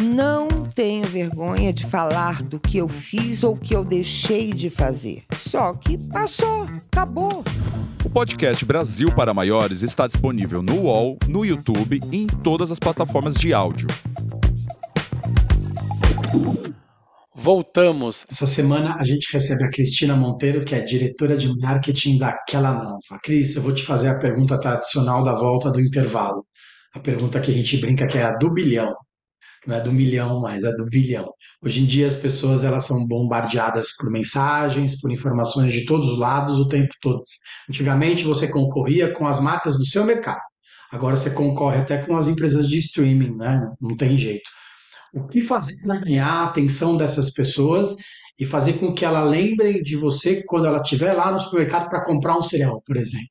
Não 0.02 0.48
tenho 0.74 1.06
vergonha 1.06 1.74
de 1.74 1.86
falar 1.86 2.42
do 2.42 2.60
que 2.60 2.78
eu 2.78 2.88
fiz 2.88 3.44
ou 3.44 3.58
que 3.58 3.76
eu 3.76 3.84
deixei 3.84 4.54
de 4.54 4.70
fazer. 4.70 5.24
Só 5.34 5.74
que 5.74 5.98
passou, 5.98 6.68
acabou. 6.92 7.44
O 8.06 8.10
podcast 8.10 8.64
Brasil 8.64 9.12
para 9.12 9.34
Maiores 9.34 9.82
está 9.82 10.06
disponível 10.06 10.55
no 10.62 10.82
UOL, 10.82 11.18
no 11.28 11.46
YouTube 11.46 12.00
e 12.12 12.24
em 12.24 12.28
todas 12.28 12.72
as 12.72 12.80
plataformas 12.80 13.36
de 13.36 13.54
áudio. 13.54 13.88
Voltamos. 17.34 18.26
Essa 18.32 18.48
semana 18.48 18.96
a 18.96 19.04
gente 19.04 19.32
recebe 19.32 19.64
a 19.64 19.70
Cristina 19.70 20.16
Monteiro, 20.16 20.66
que 20.66 20.74
é 20.74 20.82
diretora 20.82 21.38
de 21.38 21.48
marketing 21.60 22.18
daquela 22.18 22.74
nova. 22.74 23.20
Cris, 23.24 23.56
eu 23.56 23.62
vou 23.62 23.74
te 23.74 23.84
fazer 23.84 24.10
a 24.10 24.18
pergunta 24.18 24.60
tradicional 24.60 25.24
da 25.24 25.34
volta 25.34 25.72
do 25.72 25.80
intervalo. 25.80 26.46
A 26.94 27.00
pergunta 27.00 27.40
que 27.40 27.52
a 27.52 27.54
gente 27.54 27.78
brinca 27.78 28.08
que 28.08 28.18
é 28.18 28.24
a 28.24 28.36
do 28.36 28.52
bilhão 28.52 28.94
não 29.66 29.76
é 29.76 29.82
do 29.82 29.92
milhão 29.92 30.42
mais, 30.42 30.64
é 30.64 30.72
do 30.72 30.86
bilhão. 30.86 31.26
Hoje 31.62 31.84
em 31.84 31.86
dia 31.86 32.08
as 32.08 32.16
pessoas 32.16 32.64
elas 32.64 32.86
são 32.86 33.06
bombardeadas 33.06 33.96
por 33.98 34.12
mensagens, 34.12 35.00
por 35.00 35.12
informações 35.12 35.74
de 35.74 35.86
todos 35.86 36.08
os 36.10 36.18
lados 36.18 36.60
o 36.60 36.68
tempo 36.68 36.94
todo. 37.02 37.24
Antigamente 37.70 38.24
você 38.24 38.48
concorria 38.48 39.12
com 39.14 39.28
as 39.28 39.40
marcas 39.40 39.78
do 39.78 39.86
seu 39.86 40.04
mercado. 40.04 40.42
Agora 40.92 41.16
você 41.16 41.30
concorre 41.32 41.80
até 41.80 42.06
com 42.06 42.16
as 42.16 42.28
empresas 42.28 42.70
de 42.70 42.78
streaming, 42.78 43.36
né? 43.36 43.70
Não 43.82 43.96
tem 43.98 44.16
jeito. 44.18 44.50
O 45.14 45.28
que 45.28 45.42
fazer 45.42 45.76
para 45.82 46.00
ganhar 46.00 46.28
a 46.28 46.46
atenção 46.46 46.98
dessas 46.98 47.32
pessoas 47.32 47.96
e 48.38 48.46
fazer 48.46 48.74
com 48.80 48.94
que 48.94 49.06
ela 49.06 49.24
lembre 49.24 49.82
de 49.82 49.96
você 49.96 50.44
quando 50.46 50.68
ela 50.68 50.82
estiver 50.82 51.14
lá 51.14 51.32
no 51.32 51.40
supermercado 51.40 51.90
para 51.90 52.04
comprar 52.04 52.38
um 52.38 52.44
cereal, 52.44 52.82
por 52.86 52.98
exemplo? 52.98 53.28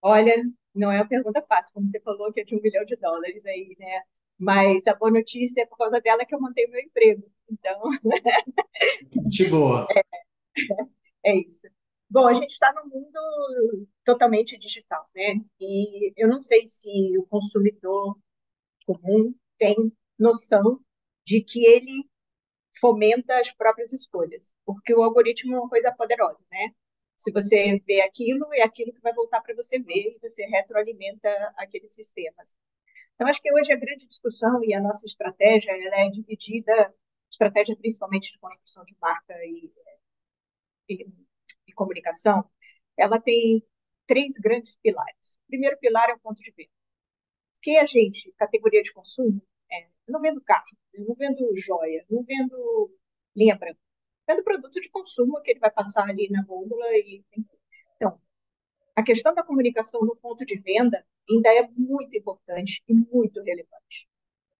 Olha, 0.00 0.34
não 0.74 0.92
é 0.92 0.98
uma 0.98 1.08
pergunta 1.08 1.44
fácil, 1.48 1.72
como 1.74 1.88
você 1.88 2.00
falou 2.00 2.32
que 2.32 2.40
é 2.40 2.44
de 2.44 2.54
um 2.54 2.60
milhão 2.62 2.84
de 2.84 2.96
dólares 2.96 3.44
aí, 3.46 3.74
né? 3.78 4.00
Mas 4.38 4.86
a 4.86 4.94
boa 4.94 5.10
notícia 5.10 5.62
é 5.62 5.66
por 5.66 5.78
causa 5.78 6.00
dela 6.00 6.24
que 6.24 6.34
eu 6.34 6.40
mantenho 6.40 6.70
meu 6.70 6.80
emprego. 6.80 7.30
Então. 7.50 7.80
De 9.30 9.48
boa. 9.48 9.86
É, 11.24 11.30
é 11.30 11.36
isso. 11.36 11.66
Bom, 12.08 12.26
a 12.28 12.34
gente 12.34 12.52
está 12.52 12.72
num 12.72 12.88
mundo 12.88 13.88
totalmente 14.04 14.56
digital, 14.56 15.08
né? 15.14 15.40
E 15.60 16.12
eu 16.16 16.28
não 16.28 16.38
sei 16.38 16.66
se 16.66 16.88
o 17.18 17.26
consumidor 17.26 18.16
comum 18.86 19.34
tem 19.58 19.92
noção 20.18 20.80
de 21.24 21.42
que 21.42 21.64
ele 21.66 22.08
fomenta 22.80 23.40
as 23.40 23.50
próprias 23.52 23.92
escolhas, 23.92 24.54
porque 24.64 24.94
o 24.94 25.02
algoritmo 25.02 25.56
é 25.56 25.58
uma 25.58 25.68
coisa 25.68 25.92
poderosa, 25.92 26.44
né? 26.50 26.70
Se 27.16 27.32
você 27.32 27.80
vê 27.86 28.02
aquilo, 28.02 28.46
é 28.54 28.62
aquilo 28.62 28.92
que 28.92 29.00
vai 29.00 29.12
voltar 29.12 29.40
para 29.40 29.54
você 29.54 29.78
ver 29.80 30.16
e 30.16 30.18
você 30.20 30.44
retroalimenta 30.46 31.28
aqueles 31.56 31.94
sistemas. 31.94 32.54
Então, 33.16 33.26
acho 33.28 33.40
que 33.40 33.52
hoje 33.52 33.72
a 33.72 33.76
grande 33.76 34.06
discussão 34.06 34.62
e 34.62 34.74
a 34.74 34.80
nossa 34.80 35.06
estratégia 35.06 35.72
ela 35.72 36.06
é 36.06 36.10
dividida, 36.10 36.94
estratégia 37.30 37.74
principalmente 37.74 38.30
de 38.30 38.38
construção 38.38 38.84
de 38.84 38.94
marca 39.00 39.34
e, 39.44 39.72
e, 40.88 41.06
e 41.66 41.72
comunicação, 41.72 42.44
ela 42.96 43.18
tem 43.18 43.66
três 44.06 44.34
grandes 44.38 44.76
pilares. 44.76 45.38
O 45.44 45.48
primeiro 45.48 45.78
pilar 45.78 46.10
é 46.10 46.14
o 46.14 46.20
ponto 46.20 46.42
de 46.42 46.52
venda. 46.52 46.70
Que 47.62 47.78
a 47.78 47.86
gente, 47.86 48.32
categoria 48.38 48.82
de 48.82 48.92
consumo, 48.92 49.42
é, 49.72 49.88
não 50.06 50.20
vendo 50.20 50.40
carro, 50.42 50.66
não 50.94 51.14
vendo 51.14 51.50
joia, 51.56 52.04
não 52.10 52.22
vendo 52.22 52.94
linha 53.34 53.56
branca. 53.56 53.80
Vendo 54.28 54.44
produto 54.44 54.80
de 54.80 54.90
consumo 54.90 55.40
que 55.40 55.52
ele 55.52 55.60
vai 55.60 55.70
passar 55.70 56.08
ali 56.08 56.28
na 56.30 56.44
gôndola 56.44 56.86
e 56.98 57.24
então 57.98 58.20
a 58.96 59.02
questão 59.02 59.34
da 59.34 59.44
comunicação 59.44 60.00
no 60.00 60.16
ponto 60.16 60.44
de 60.44 60.58
venda 60.58 61.06
ainda 61.30 61.54
é 61.54 61.68
muito 61.76 62.16
importante 62.16 62.82
e 62.88 62.94
muito 62.94 63.42
relevante. 63.42 64.08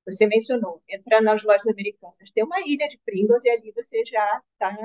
Você 0.06 0.26
mencionou, 0.26 0.82
entrar 0.88 1.20
nas 1.22 1.42
lojas 1.42 1.66
americanas, 1.66 2.30
tem 2.32 2.44
uma 2.44 2.60
ilha 2.60 2.86
de 2.86 2.98
Pringles 2.98 3.44
e 3.44 3.50
ali 3.50 3.72
você 3.72 4.04
já 4.04 4.42
está 4.52 4.76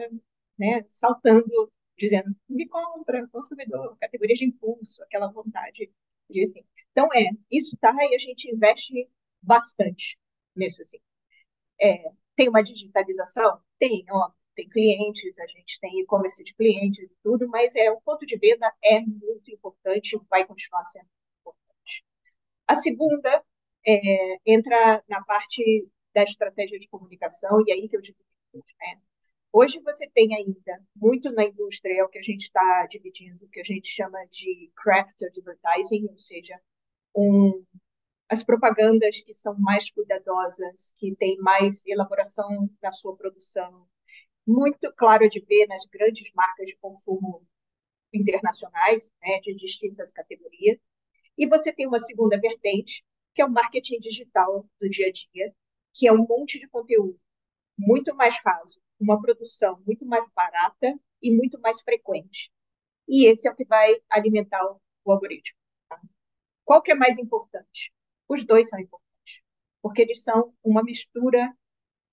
né, 0.58 0.86
saltando, 0.90 1.72
dizendo, 1.98 2.36
me 2.50 2.68
compra, 2.68 3.28
consumidor, 3.28 3.98
categoria 4.00 4.36
de 4.36 4.46
impulso, 4.46 5.04
aquela 5.04 5.32
vontade 5.32 5.92
de 6.30 6.44
assim. 6.44 6.64
Então, 6.92 7.08
é, 7.14 7.30
isso 7.52 7.78
tá 7.78 7.94
e 8.10 8.16
a 8.16 8.18
gente 8.18 8.50
investe 8.50 9.10
bastante 9.42 10.18
nisso, 10.56 10.82
assim. 10.82 11.00
É, 11.80 12.12
tem 12.36 12.50
uma 12.50 12.64
digitalização? 12.64 13.62
Tem, 13.80 14.06
ó, 14.10 14.32
tem 14.56 14.68
clientes, 14.68 15.40
a 15.40 15.48
gente 15.48 15.80
tem 15.80 16.00
e-commerce 16.00 16.44
de 16.44 16.54
clientes 16.54 17.04
e 17.04 17.16
tudo, 17.24 17.48
mas 17.48 17.76
é, 17.76 17.92
o 17.92 18.02
ponto 18.02 18.26
de 18.26 18.38
venda 18.38 18.72
é 18.84 19.00
muito 19.00 19.52
importante, 19.52 20.20
vai 20.30 20.46
continuar 20.46 20.84
sendo 20.86 21.08
importante. 21.40 22.06
A 22.68 22.76
segunda 22.76 23.44
é, 23.88 24.38
entra 24.46 25.04
na 25.08 25.24
parte 25.24 25.88
da 26.14 26.24
estratégia 26.24 26.80
de 26.80 26.88
comunicação, 26.88 27.64
e 27.68 27.72
aí 27.72 27.88
que 27.88 27.96
eu 27.96 28.02
digo, 28.02 28.18
né? 28.54 29.02
Hoje 29.54 29.80
você 29.82 30.08
tem 30.10 30.34
ainda 30.34 30.82
muito 30.96 31.30
na 31.32 31.44
indústria, 31.44 32.00
é 32.00 32.04
o 32.04 32.10
que 32.10 32.20
a 32.20 32.22
gente 32.22 32.44
está 32.44 32.88
dividindo, 32.88 33.50
que 33.50 33.60
a 33.60 33.64
gente 33.64 33.90
chama 33.90 34.18
de 34.28 34.72
craft 34.76 35.22
advertising, 35.24 36.08
ou 36.10 36.18
seja, 36.18 36.58
um, 37.14 37.66
as 38.30 38.46
propagandas 38.46 39.20
que 39.20 39.34
são 39.34 39.54
mais 39.60 39.92
cuidadosas, 39.92 40.94
que 40.98 41.14
têm 41.18 41.38
mais 41.40 41.86
elaboração 41.86 42.70
na 42.82 42.94
sua 42.94 43.14
produção, 43.18 43.86
muito 44.52 44.92
claro 44.94 45.30
de 45.30 45.40
ver 45.40 45.66
nas 45.68 45.86
grandes 45.86 46.32
marcas 46.34 46.68
de 46.68 46.78
consumo 46.78 47.48
internacionais, 48.14 49.10
né, 49.22 49.40
de 49.40 49.54
distintas 49.56 50.12
categorias. 50.12 50.78
E 51.38 51.48
você 51.48 51.72
tem 51.72 51.88
uma 51.88 52.00
segunda 52.00 52.40
vertente, 52.40 53.06
que 53.34 53.42
é 53.42 53.46
o 53.46 53.50
marketing 53.50 54.00
digital 54.00 54.68
do 54.80 54.90
dia 54.90 55.08
a 55.08 55.12
dia, 55.12 55.56
que 55.94 56.08
é 56.08 56.12
um 56.12 56.26
monte 56.28 56.60
de 56.60 56.68
conteúdo 56.68 57.20
muito 57.78 58.14
mais 58.14 58.36
raso, 58.46 58.82
uma 59.00 59.20
produção 59.22 59.82
muito 59.86 60.06
mais 60.06 60.28
barata 60.36 61.00
e 61.22 61.32
muito 61.32 61.60
mais 61.62 61.82
frequente. 61.82 62.52
E 63.08 63.26
esse 63.26 63.48
é 63.48 63.52
o 63.52 63.56
que 63.56 63.66
vai 63.66 63.96
alimentar 64.10 64.64
o 65.06 65.12
algoritmo. 65.12 65.58
Tá? 65.90 66.00
Qual 66.66 66.82
que 66.82 66.92
é 66.92 66.96
mais 66.96 67.18
importante? 67.18 67.92
Os 68.28 68.46
dois 68.46 68.70
são 68.70 68.80
importantes, 68.80 69.42
porque 69.82 70.02
eles 70.02 70.22
são 70.22 70.54
uma 70.64 70.84
mistura 70.84 71.56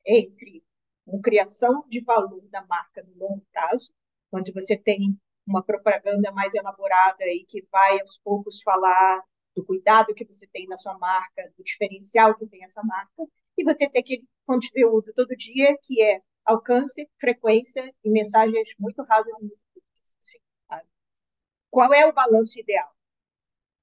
entre 0.07 0.63
uma 1.09 1.23
criação 1.23 1.85
de 1.89 2.01
valor 2.01 2.47
da 2.51 2.65
marca 2.67 3.03
no 3.03 3.19
longo 3.19 3.45
prazo, 3.51 3.91
onde 4.33 4.53
você 4.53 4.77
tem 4.77 5.19
uma 5.47 5.63
propaganda 5.63 6.31
mais 6.33 6.55
elaborada 6.55 7.25
e 7.25 7.45
que 7.47 7.67
vai 7.73 8.01
aos 8.01 8.19
poucos 8.19 8.61
falar 8.63 9.23
do 9.57 9.65
cuidado 9.65 10.15
que 10.15 10.25
você 10.25 10.47
tem 10.47 10.67
na 10.67 10.79
sua 10.79 10.97
marca, 10.99 11.51
do 11.57 11.65
diferencial 11.65 12.37
que 12.37 12.47
tem 12.47 12.63
essa 12.65 12.83
marca, 12.83 13.25
e 13.57 13.65
você 13.65 13.89
tem 13.89 14.01
aquele 14.01 14.25
conteúdo 14.47 15.13
todo 15.15 15.35
dia 15.35 15.77
que 15.83 16.03
é 16.03 16.21
alcance, 16.45 17.09
frequência 17.19 17.93
e 18.05 18.11
mensagens 18.11 18.75
muito 18.79 19.03
rasas 19.03 19.37
e 19.39 19.41
muito 19.41 19.59
curtas. 19.73 20.05
Assim, 20.21 20.39
Qual 21.71 21.93
é 21.93 22.07
o 22.07 22.13
balanço 22.13 22.61
ideal? 22.61 22.89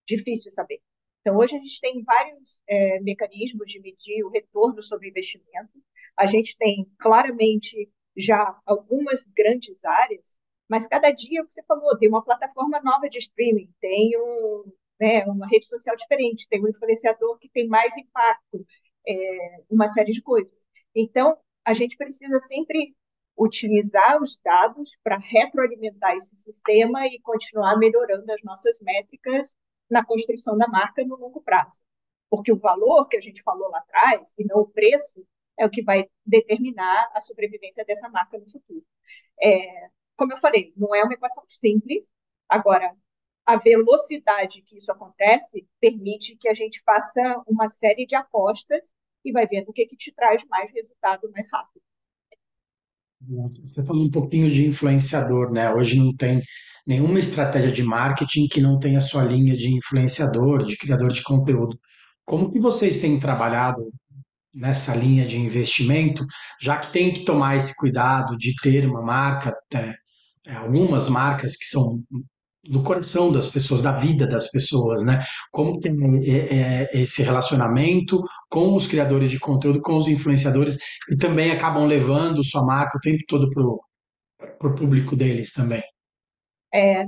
Difícil 0.07 0.51
saber. 0.51 0.81
Então, 1.21 1.37
hoje 1.37 1.55
a 1.55 1.59
gente 1.59 1.81
tem 1.81 2.03
vários 2.03 2.61
é, 2.67 2.99
mecanismos 3.01 3.71
de 3.71 3.81
medir 3.81 4.23
o 4.23 4.29
retorno 4.29 4.81
sobre 4.81 5.09
investimento. 5.09 5.73
A 6.17 6.25
gente 6.25 6.57
tem 6.57 6.89
claramente 6.99 7.89
já 8.15 8.57
algumas 8.65 9.27
grandes 9.27 9.83
áreas, 9.83 10.37
mas 10.69 10.87
cada 10.87 11.11
dia, 11.11 11.41
o 11.41 11.47
que 11.47 11.53
você 11.53 11.63
falou, 11.63 11.97
tem 11.97 12.09
uma 12.09 12.23
plataforma 12.23 12.81
nova 12.81 13.07
de 13.09 13.19
streaming, 13.19 13.69
tem 13.79 14.11
um, 14.17 14.71
né, 14.99 15.25
uma 15.25 15.47
rede 15.47 15.65
social 15.67 15.95
diferente, 15.95 16.47
tem 16.49 16.63
um 16.63 16.67
influenciador 16.67 17.37
que 17.37 17.49
tem 17.49 17.67
mais 17.67 17.95
impacto, 17.97 18.65
é, 19.07 19.63
uma 19.69 19.87
série 19.87 20.11
de 20.11 20.21
coisas. 20.21 20.67
Então, 20.95 21.37
a 21.63 21.73
gente 21.73 21.97
precisa 21.97 22.39
sempre 22.39 22.95
utilizar 23.37 24.21
os 24.21 24.39
dados 24.43 24.97
para 25.03 25.17
retroalimentar 25.17 26.15
esse 26.15 26.35
sistema 26.35 27.05
e 27.07 27.19
continuar 27.19 27.77
melhorando 27.77 28.31
as 28.31 28.41
nossas 28.43 28.79
métricas 28.79 29.55
na 29.89 30.03
construção 30.05 30.57
da 30.57 30.67
marca 30.67 31.03
no 31.03 31.17
longo 31.17 31.41
prazo. 31.41 31.81
Porque 32.29 32.51
o 32.51 32.59
valor 32.59 33.07
que 33.07 33.17
a 33.17 33.21
gente 33.21 33.43
falou 33.43 33.69
lá 33.69 33.79
atrás, 33.79 34.33
e 34.37 34.45
não 34.45 34.61
o 34.61 34.67
preço, 34.67 35.25
é 35.57 35.65
o 35.65 35.69
que 35.69 35.83
vai 35.83 36.05
determinar 36.25 37.11
a 37.13 37.21
sobrevivência 37.21 37.85
dessa 37.85 38.09
marca 38.09 38.37
no 38.37 38.49
futuro. 38.49 38.83
É, 39.41 39.89
como 40.15 40.33
eu 40.33 40.37
falei, 40.37 40.73
não 40.75 40.93
é 40.95 41.03
uma 41.03 41.13
equação 41.13 41.43
simples. 41.47 42.07
Agora, 42.47 42.95
a 43.45 43.57
velocidade 43.57 44.61
que 44.61 44.77
isso 44.77 44.91
acontece 44.91 45.67
permite 45.79 46.35
que 46.35 46.49
a 46.49 46.53
gente 46.53 46.81
faça 46.81 47.43
uma 47.47 47.67
série 47.67 48.05
de 48.05 48.15
apostas 48.15 48.91
e 49.23 49.31
vai 49.31 49.45
vendo 49.47 49.69
o 49.69 49.73
que, 49.73 49.85
que 49.85 49.95
te 49.95 50.11
traz 50.11 50.43
mais 50.49 50.71
resultado 50.71 51.29
mais 51.31 51.47
rápido. 51.51 51.81
Você 53.63 53.83
falou 53.85 54.03
um 54.03 54.11
pouquinho 54.11 54.49
de 54.49 54.67
influenciador, 54.67 55.51
né? 55.51 55.73
Hoje 55.73 55.97
não 55.97 56.15
tem 56.15 56.41
nenhuma 56.85 57.17
estratégia 57.17 57.71
de 57.71 57.83
marketing 57.83 58.47
que 58.47 58.61
não 58.61 58.79
tenha 58.79 59.01
sua 59.01 59.23
linha 59.23 59.55
de 59.57 59.75
influenciador, 59.75 60.63
de 60.63 60.77
criador 60.77 61.11
de 61.11 61.23
conteúdo. 61.23 61.79
Como 62.23 62.51
que 62.51 62.59
vocês 62.59 62.99
têm 62.99 63.19
trabalhado 63.19 63.91
nessa 64.55 64.95
linha 64.95 65.25
de 65.27 65.37
investimento, 65.37 66.25
já 66.61 66.77
que 66.77 66.91
tem 66.91 67.13
que 67.13 67.25
tomar 67.25 67.57
esse 67.57 67.75
cuidado 67.75 68.37
de 68.37 68.53
ter 68.61 68.87
uma 68.87 69.01
marca, 69.01 69.53
é, 69.73 69.93
é 70.47 70.55
algumas 70.55 71.09
marcas 71.09 71.57
que 71.57 71.65
são 71.65 72.01
do 72.63 72.81
coração 72.81 73.31
das 73.31 73.47
pessoas, 73.47 73.81
da 73.81 73.91
vida 73.91 74.25
das 74.25 74.49
pessoas, 74.49 75.05
né? 75.05 75.23
Como 75.51 75.79
tem 75.79 75.93
é, 76.27 76.87
é, 76.87 77.01
esse 77.01 77.21
relacionamento 77.21 78.21
com 78.49 78.75
os 78.75 78.87
criadores 78.87 79.29
de 79.29 79.39
conteúdo, 79.39 79.81
com 79.81 79.97
os 79.97 80.07
influenciadores, 80.07 80.77
e 81.11 81.15
também 81.15 81.51
acabam 81.51 81.85
levando 81.85 82.43
sua 82.43 82.65
marca 82.65 82.97
o 82.97 83.01
tempo 83.01 83.23
todo 83.27 83.49
para 83.51 84.67
o 84.67 84.75
público 84.75 85.15
deles 85.15 85.51
também. 85.51 85.83
É, 86.73 87.05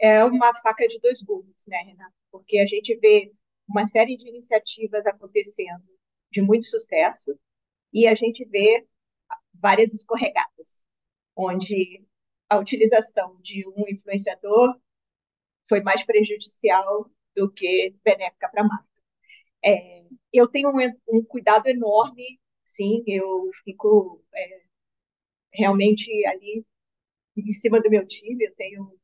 é 0.00 0.24
uma 0.24 0.54
faca 0.54 0.86
de 0.86 0.98
dois 1.00 1.20
gumes, 1.22 1.64
né, 1.66 1.78
Renato? 1.86 2.14
Porque 2.32 2.58
a 2.58 2.66
gente 2.66 2.96
vê 2.96 3.30
uma 3.68 3.84
série 3.84 4.16
de 4.16 4.28
iniciativas 4.28 5.04
acontecendo 5.04 5.95
de 6.36 6.42
muito 6.42 6.66
sucesso 6.66 7.38
e 7.92 8.06
a 8.06 8.14
gente 8.14 8.44
vê 8.44 8.86
várias 9.54 9.94
escorregadas, 9.94 10.84
onde 11.34 12.04
a 12.48 12.58
utilização 12.58 13.40
de 13.40 13.66
um 13.68 13.88
influenciador 13.88 14.78
foi 15.66 15.80
mais 15.80 16.04
prejudicial 16.04 17.10
do 17.34 17.50
que 17.50 17.94
benéfica 18.04 18.50
para 18.50 18.62
a 18.62 18.68
marca. 18.68 18.88
É, 19.64 20.04
eu 20.30 20.46
tenho 20.46 20.68
um, 20.70 20.78
um, 21.08 21.24
cuidado 21.24 21.68
enorme, 21.68 22.38
sim, 22.64 23.02
eu 23.06 23.48
fico 23.64 24.22
é, 24.34 24.62
realmente 25.54 26.10
ali 26.26 26.66
em 27.34 27.52
cima 27.52 27.80
do 27.80 27.88
meu 27.88 28.06
time, 28.06 28.44
eu 28.44 28.54
tenho 28.56 28.98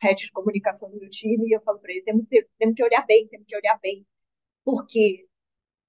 rede 0.00 0.26
de 0.26 0.32
comunicação 0.32 0.88
do 0.88 0.98
meu 0.98 1.10
time 1.10 1.48
e 1.48 1.52
eu 1.52 1.60
falo 1.62 1.80
para 1.80 1.92
ele, 1.92 2.02
temos, 2.02 2.26
temos 2.58 2.76
que 2.76 2.84
olhar 2.84 3.04
bem, 3.06 3.26
temos 3.26 3.46
que 3.46 3.56
olhar 3.56 3.78
bem, 3.80 4.06
porque 4.64 5.26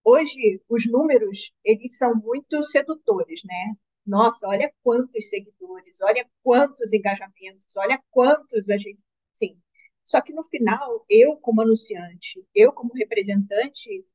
hoje 0.04 0.62
os 0.70 0.86
números, 0.90 1.54
eles 1.64 1.98
são 1.98 2.16
muito 2.16 2.64
sedutores, 2.64 3.42
né? 3.46 3.76
Nossa, 4.06 4.48
olha 4.48 4.74
quantos 4.84 5.30
seguidores, 5.30 6.00
olha 6.02 6.28
quantos 6.44 6.92
engajamentos, 6.94 7.76
olha 7.78 8.02
quantos 8.12 8.70
a 8.70 8.78
gente 8.78 9.00
Sim. 9.34 9.58
Só 10.06 10.22
que 10.22 10.34
no 10.34 10.44
final, 10.44 11.06
eu 11.10 11.38
como 11.38 11.62
anunciante, 11.62 12.46
eu 12.54 12.72
como 12.74 12.94
representante 12.94 14.06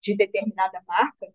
de 0.00 0.16
determinada 0.16 0.82
marca, 0.86 1.32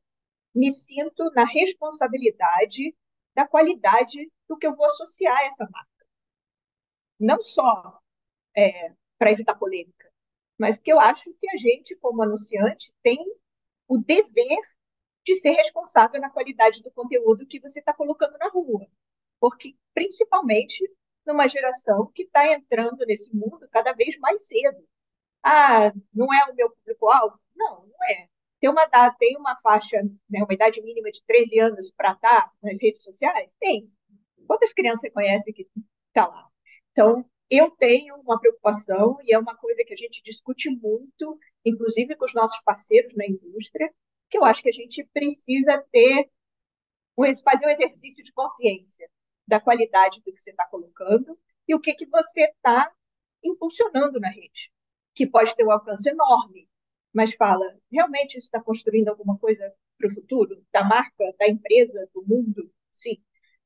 me 0.56 0.72
sinto 0.72 1.32
na 1.36 1.46
responsabilidade 1.46 2.96
da 3.36 3.48
qualidade 3.48 4.32
do 4.48 4.58
que 4.58 4.68
eu 4.68 4.76
vou 4.76 4.86
associar 4.86 5.36
a 5.38 5.46
essa 5.46 5.68
marca. 5.70 6.06
Não 7.20 7.42
só 7.42 8.00
é, 8.56 8.94
para 9.18 9.32
evitar 9.32 9.56
polêmica, 9.56 10.12
mas 10.58 10.78
porque 10.78 10.94
eu 10.94 11.00
acho 11.00 11.34
que 11.34 11.50
a 11.50 11.58
gente, 11.58 11.96
como 11.96 12.22
anunciante, 12.22 12.94
tem 13.02 13.20
o 13.94 13.98
dever 13.98 14.60
de 15.26 15.36
ser 15.36 15.52
responsável 15.52 16.20
na 16.20 16.30
qualidade 16.30 16.82
do 16.82 16.92
conteúdo 16.92 17.46
que 17.46 17.60
você 17.60 17.80
está 17.80 17.94
colocando 17.94 18.38
na 18.38 18.50
rua. 18.50 18.88
Porque, 19.40 19.76
principalmente, 19.94 20.84
numa 21.26 21.48
geração 21.48 22.12
que 22.14 22.24
está 22.24 22.52
entrando 22.52 23.06
nesse 23.06 23.34
mundo 23.36 23.68
cada 23.72 23.94
vez 23.94 24.18
mais 24.18 24.48
cedo. 24.48 24.84
Ah, 25.44 25.92
não 26.14 26.34
é 26.34 26.46
o 26.52 26.56
meu 26.56 26.70
público-alvo? 26.72 27.40
Não, 27.56 27.86
não 27.86 28.06
é. 28.10 28.28
Tem 28.60 28.70
uma, 28.70 28.88
tem 29.20 29.38
uma 29.38 29.58
faixa, 29.60 30.02
né, 30.30 30.42
uma 30.44 30.54
idade 30.54 30.82
mínima 30.82 31.12
de 31.12 31.22
13 31.26 31.60
anos 31.60 31.92
para 31.92 32.14
estar 32.14 32.42
tá 32.42 32.52
nas 32.62 32.82
redes 32.82 33.04
sociais? 33.04 33.54
Tem. 33.60 33.92
Quantas 34.48 34.74
crianças 34.74 35.02
você 35.02 35.12
conhece 35.12 35.54
que 35.54 35.68
está 36.08 36.28
lá? 36.28 36.48
Então, 36.92 37.26
eu 37.58 37.72
tenho 37.72 38.16
uma 38.16 38.40
preocupação 38.40 39.18
e 39.24 39.34
é 39.34 39.40
uma 39.40 39.56
coisa 39.56 39.84
que 39.86 39.94
a 39.94 39.98
gente 39.98 40.24
discute 40.24 40.70
muito, 40.70 41.38
inclusive 41.66 42.16
com 42.16 42.26
os 42.26 42.34
nossos 42.34 42.62
parceiros 42.62 43.14
na 43.16 43.26
indústria, 43.26 43.94
que 44.30 44.38
eu 44.38 44.46
acho 44.46 44.64
que 44.64 44.70
a 44.70 44.74
gente 44.74 45.08
precisa 45.14 45.84
ter, 45.92 46.30
fazer 47.44 47.66
um 47.66 47.70
exercício 47.70 48.24
de 48.24 48.32
consciência 48.34 49.10
da 49.48 49.60
qualidade 49.60 50.22
do 50.22 50.34
que 50.34 50.42
você 50.42 50.52
está 50.52 50.66
colocando 50.66 51.38
e 51.68 51.76
o 51.76 51.80
que, 51.80 51.94
que 51.94 52.06
você 52.06 52.46
está 52.46 52.92
impulsionando 53.44 54.20
na 54.20 54.30
rede, 54.30 54.72
que 55.14 55.28
pode 55.28 55.56
ter 55.56 55.66
um 55.66 55.72
alcance 55.72 56.10
enorme, 56.10 56.68
mas 57.14 57.34
fala, 57.36 57.78
realmente 57.92 58.38
isso 58.38 58.48
está 58.48 58.62
construindo 58.62 59.10
alguma 59.10 59.38
coisa 59.38 59.72
para 59.98 60.08
o 60.08 60.14
futuro, 60.14 60.66
da 60.72 60.84
marca, 60.84 61.34
da 61.38 61.48
empresa, 61.48 62.10
do 62.14 62.24
mundo? 62.26 62.72
Sim. 62.94 63.22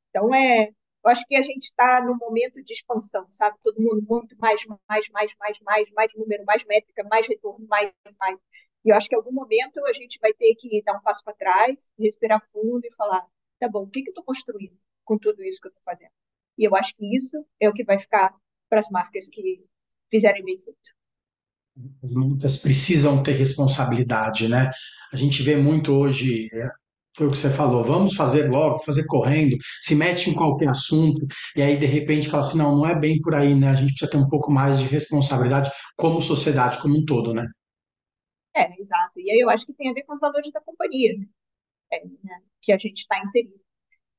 Então, 0.10 0.34
é, 0.34 0.74
eu 1.08 1.12
acho 1.12 1.26
que 1.26 1.38
a 1.38 1.42
gente 1.42 1.64
está 1.64 2.04
num 2.06 2.18
momento 2.18 2.62
de 2.62 2.74
expansão, 2.74 3.26
sabe? 3.32 3.58
Todo 3.64 3.82
mundo 3.82 4.06
muito 4.08 4.38
mais, 4.38 4.62
mais, 4.66 5.08
mais, 5.10 5.34
mais, 5.40 5.58
mais, 5.62 5.90
mais 5.92 6.14
número, 6.16 6.44
mais 6.44 6.66
métrica, 6.66 7.02
mais 7.10 7.26
retorno, 7.26 7.66
mais, 7.66 7.94
mais. 8.20 8.38
E 8.84 8.90
eu 8.90 8.96
acho 8.96 9.08
que 9.08 9.16
em 9.16 9.18
algum 9.18 9.32
momento 9.32 9.80
a 9.86 9.94
gente 9.94 10.20
vai 10.22 10.34
ter 10.34 10.54
que 10.56 10.84
dar 10.84 10.98
um 10.98 11.02
passo 11.02 11.24
para 11.24 11.34
trás, 11.34 11.76
respirar 11.98 12.46
fundo 12.52 12.82
e 12.84 12.94
falar: 12.94 13.26
tá 13.58 13.70
bom, 13.70 13.84
o 13.84 13.90
que, 13.90 14.02
que 14.02 14.10
eu 14.10 14.12
estou 14.12 14.24
construindo 14.26 14.78
com 15.06 15.18
tudo 15.18 15.42
isso 15.46 15.62
que 15.62 15.68
eu 15.68 15.70
estou 15.70 15.84
fazendo? 15.86 16.12
E 16.58 16.68
eu 16.68 16.76
acho 16.76 16.94
que 16.94 17.16
isso 17.16 17.46
é 17.58 17.70
o 17.70 17.74
que 17.74 17.86
vai 17.86 17.98
ficar 17.98 18.36
para 18.70 18.82
as 18.82 18.90
marcas 18.90 19.30
que 19.30 19.64
fizerem 20.12 20.44
bem 20.44 20.60
feito. 20.60 20.92
As 22.04 22.12
marcas 22.12 22.58
precisam 22.58 23.24
ter 23.24 23.32
responsabilidade, 23.32 24.50
né? 24.50 24.72
A 25.14 25.16
gente 25.16 25.42
vê 25.42 25.56
muito 25.56 25.94
hoje, 25.94 26.50
é, 26.52 26.68
foi 27.18 27.28
o 27.28 27.32
que 27.32 27.38
você 27.38 27.50
falou, 27.50 27.84
vamos 27.84 28.16
fazer 28.16 28.48
logo, 28.48 28.78
fazer 28.84 29.04
correndo, 29.08 29.58
se 29.82 29.96
mete 29.96 30.30
em 30.30 30.36
qualquer 30.36 30.70
assunto, 30.70 31.26
e 31.56 31.64
aí 31.64 31.76
de 31.76 31.88
repente 31.88 32.30
fala 32.30 32.44
assim, 32.44 32.60
não, 32.60 32.76
não 32.76 32.88
é 32.88 32.98
bem 32.98 33.20
por 33.20 33.34
aí, 33.34 33.56
né? 33.56 33.70
A 33.70 33.74
gente 33.74 33.90
precisa 33.90 34.12
ter 34.12 34.18
um 34.18 34.30
pouco 34.30 34.52
mais 34.52 34.80
de 34.80 34.86
responsabilidade 34.86 35.72
como 35.96 36.22
sociedade 36.22 36.80
como 36.80 36.96
um 36.96 37.04
todo, 37.04 37.34
né? 37.34 37.48
É, 38.56 38.80
exato. 38.80 39.20
E 39.20 39.32
aí 39.32 39.40
eu 39.40 39.50
acho 39.50 39.66
que 39.66 39.74
tem 39.74 39.90
a 39.90 39.94
ver 39.94 40.04
com 40.04 40.14
os 40.14 40.20
valores 40.20 40.52
da 40.52 40.62
companhia, 40.62 41.18
né? 41.18 41.26
É, 41.92 42.06
né? 42.06 42.42
que 42.62 42.72
a 42.72 42.78
gente 42.78 43.00
está 43.00 43.20
inserido. 43.20 43.60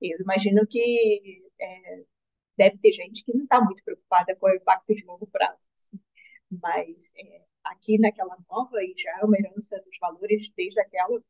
Eu 0.00 0.18
imagino 0.20 0.66
que 0.66 1.42
é, 1.60 2.04
deve 2.56 2.78
ter 2.78 2.92
gente 2.92 3.24
que 3.24 3.34
não 3.34 3.44
está 3.44 3.60
muito 3.60 3.82
preocupada 3.84 4.34
com 4.36 4.46
o 4.46 4.54
impacto 4.54 4.94
de 4.94 5.04
longo 5.04 5.26
prazo. 5.28 5.68
Assim. 5.76 6.00
Mas 6.50 7.12
é, 7.16 7.42
aqui 7.64 7.98
naquela 7.98 8.36
nova, 8.50 8.82
e 8.82 8.94
já 8.96 9.20
é 9.20 9.24
uma 9.24 9.36
herança 9.38 9.80
dos 9.84 9.96
valores 10.00 10.50
desde 10.56 10.80
aquela, 10.80 11.20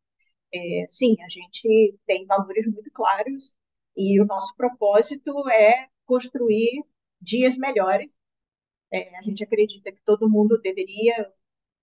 é, 0.52 0.86
sim, 0.88 1.16
a 1.22 1.28
gente 1.28 1.98
tem 2.06 2.26
valores 2.26 2.66
muito 2.66 2.90
claros 2.92 3.56
e 3.96 4.20
o 4.20 4.26
nosso 4.26 4.54
propósito 4.56 5.48
é 5.50 5.88
construir 6.06 6.84
dias 7.20 7.56
melhores. 7.56 8.16
É, 8.92 9.16
a 9.18 9.22
gente 9.22 9.44
acredita 9.44 9.92
que 9.92 10.00
todo 10.04 10.30
mundo 10.30 10.60
deveria 10.60 11.32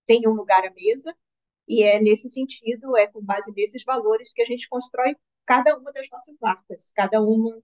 ter 0.07 0.27
um 0.27 0.33
lugar 0.33 0.65
à 0.65 0.71
mesa 0.71 1.15
e 1.67 1.83
é 1.83 1.99
nesse 1.99 2.29
sentido, 2.29 2.97
é 2.97 3.07
com 3.07 3.21
base 3.23 3.51
nesses 3.55 3.83
valores 3.83 4.33
que 4.33 4.41
a 4.41 4.45
gente 4.45 4.69
constrói 4.69 5.15
cada 5.45 5.77
uma 5.77 5.91
das 5.91 6.09
nossas 6.09 6.37
marcas, 6.41 6.91
cada 6.91 7.21
uma 7.21 7.61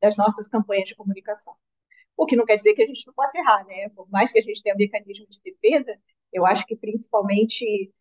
das 0.00 0.16
nossas 0.16 0.48
campanhas 0.48 0.88
de 0.88 0.94
comunicação. 0.96 1.54
O 2.16 2.26
que 2.26 2.36
não 2.36 2.46
quer 2.46 2.56
dizer 2.56 2.74
que 2.74 2.82
a 2.82 2.86
gente 2.86 3.06
não 3.06 3.14
possa 3.14 3.38
errar, 3.38 3.64
né? 3.66 3.88
Por 3.90 4.08
mais 4.10 4.32
que 4.32 4.38
a 4.38 4.42
gente 4.42 4.62
tenha 4.62 4.74
um 4.74 4.78
mecanismo 4.78 5.26
de 5.28 5.40
defesa, 5.42 5.98
eu 6.32 6.46
acho 6.46 6.66
que 6.66 6.76
principalmente 6.76 7.92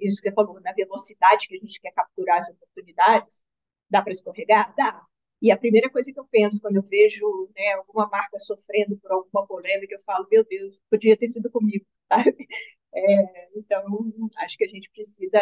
isso 0.00 0.22
que 0.22 0.28
você 0.28 0.32
falou, 0.34 0.60
na 0.60 0.72
velocidade 0.72 1.48
que 1.48 1.56
a 1.56 1.58
gente 1.58 1.80
quer 1.80 1.92
capturar 1.92 2.38
as 2.38 2.48
oportunidades, 2.48 3.44
dá 3.90 4.02
para 4.02 4.12
escorregar? 4.12 4.74
Dá. 4.76 5.04
E 5.42 5.50
a 5.52 5.58
primeira 5.58 5.90
coisa 5.90 6.12
que 6.12 6.18
eu 6.18 6.26
penso 6.30 6.60
quando 6.60 6.76
eu 6.76 6.82
vejo 6.82 7.50
né, 7.54 7.72
alguma 7.74 8.08
marca 8.08 8.38
sofrendo 8.38 8.96
por 8.98 9.12
alguma 9.12 9.46
polêmica, 9.46 9.94
eu 9.94 10.00
falo, 10.00 10.26
meu 10.30 10.44
Deus, 10.44 10.80
podia 10.90 11.16
ter 11.16 11.28
sido 11.28 11.50
comigo. 11.50 11.84
Sabe? 12.08 12.46
É, 12.94 13.58
então, 13.58 13.84
acho 14.38 14.56
que 14.56 14.64
a 14.64 14.68
gente 14.68 14.90
precisa 14.90 15.40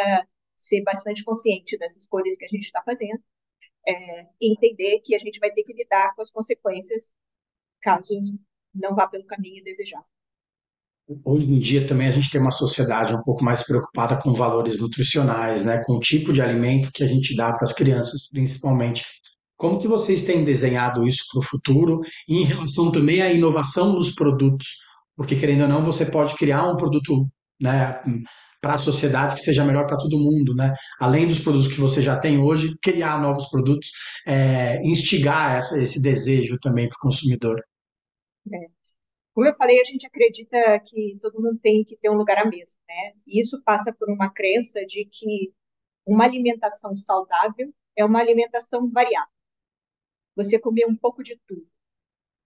ser 0.56 0.82
bastante 0.82 1.24
consciente 1.24 1.76
das 1.78 1.96
escolhas 1.96 2.36
que 2.36 2.44
a 2.44 2.48
gente 2.48 2.64
está 2.64 2.82
fazendo 2.82 3.22
é, 3.86 4.26
e 4.40 4.52
entender 4.52 5.00
que 5.00 5.14
a 5.14 5.18
gente 5.18 5.38
vai 5.38 5.52
ter 5.52 5.62
que 5.64 5.72
lidar 5.72 6.14
com 6.14 6.22
as 6.22 6.30
consequências 6.30 7.12
caso 7.80 8.14
não 8.74 8.94
vá 8.94 9.06
pelo 9.06 9.26
caminho 9.26 9.62
desejado. 9.62 10.06
Hoje 11.24 11.52
em 11.52 11.58
dia 11.58 11.86
também 11.86 12.08
a 12.08 12.10
gente 12.10 12.30
tem 12.30 12.40
uma 12.40 12.50
sociedade 12.50 13.14
um 13.14 13.22
pouco 13.22 13.44
mais 13.44 13.62
preocupada 13.64 14.16
com 14.16 14.32
valores 14.32 14.78
nutricionais, 14.78 15.64
né, 15.64 15.82
com 15.84 15.94
o 15.94 16.00
tipo 16.00 16.32
de 16.32 16.40
alimento 16.42 16.90
que 16.92 17.02
a 17.04 17.06
gente 17.06 17.36
dá 17.36 17.52
para 17.52 17.64
as 17.64 17.72
crianças, 17.72 18.28
principalmente. 18.30 19.04
Como 19.56 19.78
que 19.78 19.88
vocês 19.88 20.22
têm 20.22 20.44
desenhado 20.44 21.06
isso 21.06 21.24
para 21.30 21.40
o 21.40 21.42
futuro 21.42 22.00
e 22.28 22.38
em 22.38 22.44
relação 22.44 22.90
também 22.90 23.22
à 23.22 23.32
inovação 23.32 23.92
nos 23.92 24.14
produtos? 24.14 24.66
Porque 25.16 25.36
querendo 25.36 25.62
ou 25.62 25.68
não, 25.68 25.84
você 25.84 26.04
pode 26.04 26.34
criar 26.34 26.68
um 26.68 26.76
produto, 26.76 27.28
né, 27.60 28.00
para 28.60 28.74
a 28.74 28.78
sociedade 28.78 29.34
que 29.34 29.40
seja 29.40 29.64
melhor 29.64 29.86
para 29.86 29.98
todo 29.98 30.18
mundo, 30.18 30.54
né? 30.54 30.72
Além 31.00 31.26
dos 31.26 31.40
produtos 31.40 31.66
que 31.66 31.80
você 31.80 32.00
já 32.00 32.16
tem 32.16 32.38
hoje, 32.38 32.76
criar 32.80 33.20
novos 33.20 33.48
produtos, 33.50 33.90
é, 34.24 34.80
instigar 34.86 35.56
essa, 35.56 35.82
esse 35.82 36.00
desejo 36.00 36.56
também 36.60 36.88
para 36.88 36.96
o 36.96 37.00
consumidor. 37.00 37.60
É. 38.52 38.81
Como 39.34 39.46
eu 39.46 39.54
falei, 39.54 39.80
a 39.80 39.84
gente 39.84 40.06
acredita 40.06 40.78
que 40.80 41.16
todo 41.20 41.40
mundo 41.40 41.58
tem 41.58 41.84
que 41.84 41.96
ter 41.96 42.10
um 42.10 42.14
lugar 42.14 42.38
à 42.38 42.44
mesa, 42.44 42.76
né? 42.86 43.14
E 43.26 43.40
isso 43.40 43.62
passa 43.62 43.92
por 43.92 44.10
uma 44.10 44.30
crença 44.30 44.84
de 44.84 45.06
que 45.06 45.52
uma 46.06 46.24
alimentação 46.24 46.96
saudável 46.96 47.72
é 47.96 48.04
uma 48.04 48.20
alimentação 48.20 48.90
variável. 48.90 49.32
Você 50.36 50.58
comer 50.58 50.86
um 50.86 50.96
pouco 50.96 51.22
de 51.22 51.38
tudo, 51.46 51.66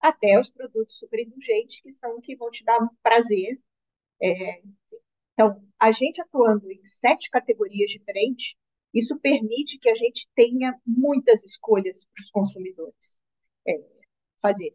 até 0.01 0.39
os 0.39 0.51
produtos 0.51 0.99
super 0.99 1.21
indulgentes, 1.21 1.81
que 1.81 1.91
são 1.91 2.21
que 2.21 2.37
vão 2.37 2.51
te 2.51 2.65
dar 2.65 2.79
prazer. 3.03 3.61
É, 4.23 4.63
então, 5.33 5.63
a 5.79 5.93
gente 5.93 6.21
atuando 6.21 6.71
em 6.71 6.85
sete 6.85 7.31
categorias 7.31 7.91
diferentes, 7.91 8.55
isso 8.95 9.19
permite 9.19 9.79
que 9.79 9.89
a 9.91 9.95
gente 9.95 10.29
tenha 10.35 10.75
muitas 10.87 11.45
escolhas 11.45 12.07
para 12.07 12.23
os 12.23 12.31
consumidores 12.31 13.21
é, 13.67 13.73
fazer. 14.41 14.75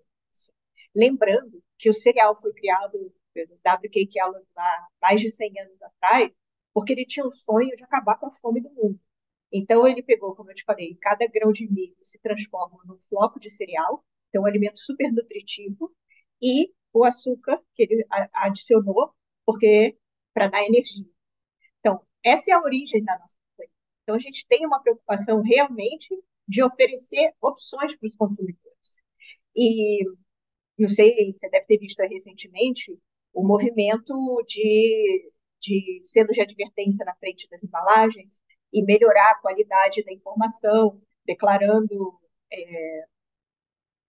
Lembrando 0.93 1.63
que 1.82 1.89
o 1.89 1.94
cereal 1.94 2.36
foi 2.36 2.54
criado 2.54 3.12
pelo 3.34 3.58
W.K. 3.63 4.06
Kellogg 4.06 4.46
há 4.56 4.88
mais 5.02 5.20
de 5.20 5.32
100 5.32 5.60
anos 5.62 5.82
atrás, 5.82 6.32
porque 6.74 6.94
ele 6.94 7.08
tinha 7.08 7.26
o 7.26 7.32
sonho 7.32 7.76
de 7.76 7.84
acabar 7.84 8.17
com 8.17 8.28
a 8.28 8.32
fome 8.32 8.62
do 8.62 8.70
mundo. 8.70 9.00
Então, 9.52 9.88
ele 9.88 10.04
pegou, 10.04 10.36
como 10.36 10.52
eu 10.52 10.56
te 10.56 10.63
falei, 10.63 10.96
cada 11.02 11.26
grão 11.28 11.52
de 11.52 11.67
milho 11.67 11.96
se 12.04 12.20
transforma 12.20 12.78
num 12.86 13.00
floco 13.00 13.39
de 13.39 13.50
cereal, 13.50 14.06
então, 14.30 14.44
um 14.44 14.46
alimento 14.46 14.80
super 14.80 15.12
nutritivo, 15.12 15.91
e 16.39 16.72
o 16.94 17.04
açúcar 17.04 17.60
que 17.74 17.84
ele 17.84 18.06
adicionou, 18.32 19.13
porque 19.44 19.98
para 20.34 20.48
dar 20.48 20.63
energia. 20.63 21.10
Então, 21.80 22.00
essa 22.24 22.52
é 22.52 22.54
a 22.54 22.62
origem 22.62 23.04
da 23.04 23.17
nossa 23.17 23.36
campanha. 23.50 23.72
Então, 24.04 24.15
a 24.15 24.20
gente 24.20 24.46
tem 24.48 24.67
uma 24.67 24.82
preocupação 24.82 25.41
realmente 25.41 26.15
de 26.48 26.63
oferecer 26.63 27.34
opções 27.41 27.96
para 27.96 28.06
os 28.06 28.15
consumidores. 28.15 29.00
E 29.56 30.06
não 30.82 30.89
sei, 30.89 31.32
você 31.34 31.50
deve 31.50 31.65
ter 31.65 31.78
visto 31.78 32.00
recentemente 32.02 32.98
o 33.34 33.46
movimento 33.46 34.13
de, 34.48 35.32
de 35.60 36.00
sendo 36.04 36.34
de 36.34 36.41
advertência 36.41 37.06
na 37.06 37.15
frente 37.15 37.48
das 37.50 37.63
embalagens 37.63 38.41
e 38.74 38.84
melhorar 38.84 39.32
a 39.32 39.39
qualidade 39.39 40.04
da 40.04 40.12
informação, 40.12 41.02
declarando 41.26 42.20
é, 42.52 43.06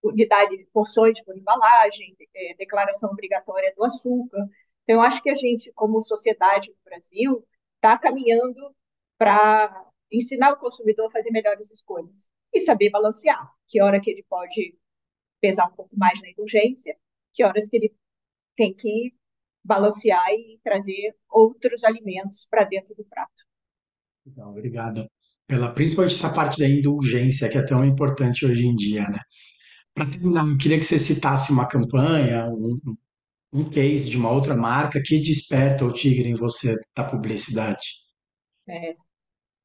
unidade, 0.02 0.66
porções 0.72 1.22
por 1.22 1.36
embalagem, 1.36 2.16
é, 2.34 2.54
declaração 2.54 3.10
obrigatória 3.10 3.72
do 3.76 3.84
açúcar. 3.84 4.48
Então, 4.82 4.96
eu 4.96 5.00
acho 5.02 5.22
que 5.22 5.30
a 5.30 5.34
gente, 5.34 5.72
como 5.72 6.00
sociedade 6.00 6.70
no 6.70 6.84
Brasil, 6.84 7.46
está 7.76 7.98
caminhando 7.98 8.74
para 9.18 9.88
ensinar 10.10 10.52
o 10.52 10.58
consumidor 10.58 11.06
a 11.06 11.10
fazer 11.10 11.30
melhores 11.30 11.70
escolhas 11.70 12.28
e 12.52 12.60
saber 12.60 12.90
balancear 12.90 13.50
que 13.66 13.80
hora 13.80 14.00
que 14.00 14.10
ele 14.10 14.24
pode 14.28 14.76
pesar 15.42 15.66
um 15.66 15.74
pouco 15.74 15.94
mais 15.98 16.18
na 16.22 16.30
indulgência, 16.30 16.96
que 17.34 17.44
horas 17.44 17.68
que 17.68 17.76
ele 17.76 17.92
tem 18.56 18.72
que 18.72 19.12
balancear 19.64 20.30
e 20.30 20.58
trazer 20.62 21.14
outros 21.28 21.84
alimentos 21.84 22.46
para 22.48 22.64
dentro 22.64 22.94
do 22.94 23.04
prato. 23.04 23.44
Legal, 24.24 24.50
obrigado. 24.50 25.10
Pela, 25.46 25.72
principalmente 25.74 26.14
essa 26.14 26.32
parte 26.32 26.58
da 26.58 26.68
indulgência, 26.68 27.48
que 27.50 27.58
é 27.58 27.66
tão 27.66 27.84
importante 27.84 28.46
hoje 28.46 28.66
em 28.66 28.74
dia, 28.74 29.02
né? 29.02 29.18
Para 29.94 30.08
terminar, 30.08 30.46
eu 30.46 30.56
queria 30.56 30.78
que 30.78 30.84
você 30.84 30.98
citasse 30.98 31.52
uma 31.52 31.66
campanha, 31.66 32.48
um, 32.48 32.78
um 33.52 33.68
case 33.68 34.08
de 34.08 34.16
uma 34.16 34.30
outra 34.30 34.56
marca 34.56 35.02
que 35.04 35.18
desperta 35.18 35.84
o 35.84 35.92
tigre 35.92 36.30
em 36.30 36.34
você 36.34 36.74
da 36.96 37.04
publicidade? 37.04 38.00
É. 38.68 38.96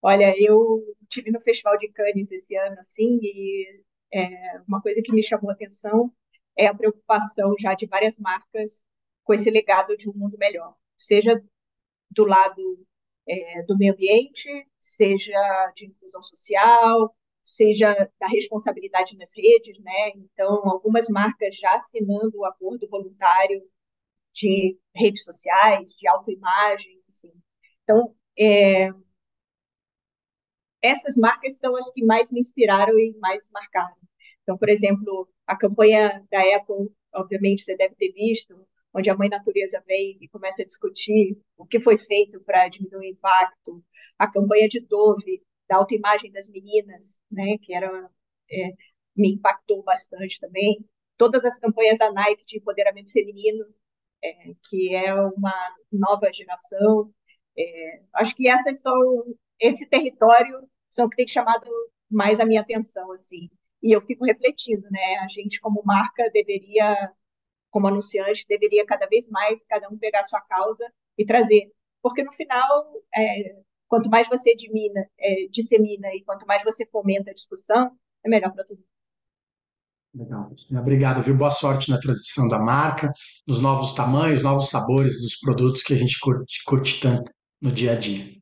Olha, 0.01 0.33
eu 0.37 0.83
tive 1.07 1.31
no 1.31 1.41
Festival 1.41 1.77
de 1.77 1.87
Cannes 1.89 2.31
esse 2.31 2.55
ano, 2.55 2.77
assim, 2.79 3.19
e 3.21 3.83
é, 4.13 4.59
uma 4.67 4.81
coisa 4.81 5.01
que 5.03 5.13
me 5.13 5.23
chamou 5.23 5.49
a 5.49 5.53
atenção 5.53 6.11
é 6.57 6.67
a 6.67 6.75
preocupação 6.75 7.53
já 7.59 7.73
de 7.73 7.85
várias 7.85 8.17
marcas 8.17 8.83
com 9.23 9.33
esse 9.33 9.49
legado 9.49 9.95
de 9.97 10.09
um 10.09 10.13
mundo 10.13 10.37
melhor, 10.37 10.75
seja 10.95 11.41
do 12.09 12.25
lado 12.25 12.87
é, 13.27 13.63
do 13.63 13.77
meio 13.77 13.93
ambiente, 13.93 14.49
seja 14.79 15.71
de 15.75 15.87
inclusão 15.87 16.23
social, 16.23 17.15
seja 17.43 17.93
da 18.19 18.27
responsabilidade 18.27 19.17
nas 19.17 19.31
redes, 19.35 19.79
né? 19.79 20.11
Então, 20.15 20.67
algumas 20.69 21.07
marcas 21.09 21.55
já 21.55 21.75
assinando 21.75 22.37
o 22.37 22.45
acordo 22.45 22.87
voluntário 22.89 23.61
de 24.33 24.77
redes 24.95 25.23
sociais, 25.23 25.95
de 25.95 26.07
autoimagem, 26.07 27.01
assim. 27.07 27.31
Então, 27.83 28.15
é, 28.37 28.89
essas 30.81 31.15
marcas 31.15 31.57
são 31.57 31.75
as 31.75 31.89
que 31.91 32.03
mais 32.05 32.31
me 32.31 32.39
inspiraram 32.39 32.97
e 32.97 33.15
mais 33.19 33.49
marcaram. 33.51 33.95
Então, 34.43 34.57
por 34.57 34.69
exemplo, 34.69 35.27
a 35.45 35.57
campanha 35.57 36.23
da 36.31 36.39
Apple, 36.55 36.89
obviamente 37.13 37.63
você 37.63 37.75
deve 37.75 37.95
ter 37.95 38.11
visto, 38.13 38.55
onde 38.93 39.09
a 39.09 39.15
mãe 39.15 39.29
natureza 39.29 39.83
vem 39.85 40.17
e 40.21 40.27
começa 40.29 40.61
a 40.61 40.65
discutir 40.65 41.37
o 41.57 41.65
que 41.65 41.79
foi 41.79 41.97
feito 41.97 42.39
para 42.41 42.67
diminuir 42.69 43.09
o 43.09 43.11
impacto. 43.11 43.83
A 44.17 44.29
campanha 44.31 44.67
de 44.67 44.79
Dove, 44.79 45.43
da 45.69 45.77
autoimagem 45.77 46.31
das 46.31 46.49
meninas, 46.49 47.19
né, 47.31 47.57
que 47.61 47.73
era 47.73 48.09
é, 48.51 48.71
me 49.15 49.33
impactou 49.33 49.83
bastante 49.83 50.39
também. 50.39 50.85
Todas 51.17 51.43
as 51.45 51.57
campanhas 51.59 51.97
da 51.97 52.11
Nike 52.11 52.45
de 52.45 52.57
empoderamento 52.57 53.11
feminino, 53.11 53.65
é, 54.23 54.53
que 54.69 54.95
é 54.95 55.13
uma 55.13 55.53
nova 55.91 56.31
geração. 56.31 57.11
É, 57.57 58.01
acho 58.13 58.35
que 58.35 58.47
essas 58.47 58.81
são 58.81 58.95
esse 59.59 59.85
território 59.85 60.67
são 60.89 61.09
que 61.09 61.17
tem 61.17 61.27
chamado 61.27 61.69
mais 62.09 62.39
a 62.39 62.45
minha 62.45 62.61
atenção 62.61 63.11
assim. 63.11 63.49
E 63.81 63.91
eu 63.95 64.01
fico 64.01 64.25
refletindo, 64.25 64.87
né? 64.89 65.17
A 65.21 65.27
gente 65.27 65.59
como 65.59 65.83
marca 65.85 66.29
deveria, 66.31 67.11
como 67.69 67.87
anunciante, 67.87 68.45
deveria 68.47 68.85
cada 68.85 69.05
vez 69.07 69.29
mais 69.29 69.65
cada 69.65 69.87
um 69.89 69.97
pegar 69.97 70.21
a 70.21 70.23
sua 70.23 70.41
causa 70.41 70.91
e 71.17 71.25
trazer, 71.25 71.71
porque 72.01 72.23
no 72.23 72.31
final, 72.31 72.93
é, 73.15 73.55
quanto 73.87 74.09
mais 74.09 74.27
você 74.27 74.55
dimina, 74.55 75.05
é, 75.19 75.47
dissemina 75.49 76.07
e 76.13 76.23
quanto 76.23 76.45
mais 76.45 76.63
você 76.63 76.85
fomenta 76.85 77.31
a 77.31 77.33
discussão, 77.33 77.91
é 78.23 78.29
melhor 78.29 78.53
para 78.53 78.65
todo. 78.65 78.83
Legal. 80.13 80.49
Obrigado, 80.71 81.21
viu? 81.21 81.35
Boa 81.35 81.51
sorte 81.51 81.91
na 81.91 81.99
transição 81.99 82.47
da 82.47 82.57
marca, 82.57 83.11
nos 83.47 83.61
novos 83.61 83.93
tamanhos, 83.93 84.41
novos 84.41 84.69
sabores 84.69 85.21
dos 85.21 85.37
produtos 85.39 85.83
que 85.83 85.93
a 85.93 85.97
gente 85.97 86.19
curte, 86.19 86.63
curte 86.65 86.99
tanto 86.99 87.31
no 87.61 87.71
dia 87.71 87.91
a 87.91 87.95
dia. 87.95 88.36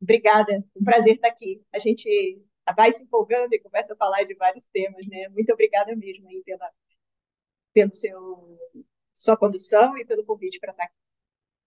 Obrigada, 0.00 0.64
um 0.76 0.84
prazer 0.84 1.16
estar 1.16 1.28
aqui. 1.28 1.62
A 1.72 1.78
gente 1.78 2.40
vai 2.76 2.92
se 2.92 3.02
empolgando 3.02 3.52
e 3.52 3.58
começa 3.58 3.94
a 3.94 3.96
falar 3.96 4.24
de 4.24 4.34
vários 4.34 4.66
temas, 4.66 5.06
né? 5.06 5.28
Muito 5.30 5.52
obrigada 5.52 5.94
mesmo 5.96 6.28
aí 6.28 6.42
pela, 6.44 6.70
pelo 7.72 7.94
seu 7.94 8.58
sua 9.12 9.36
condução 9.36 9.96
e 9.98 10.04
pelo 10.04 10.24
convite 10.24 10.60
para 10.60 10.70
estar 10.70 10.84
aqui. 10.84 10.94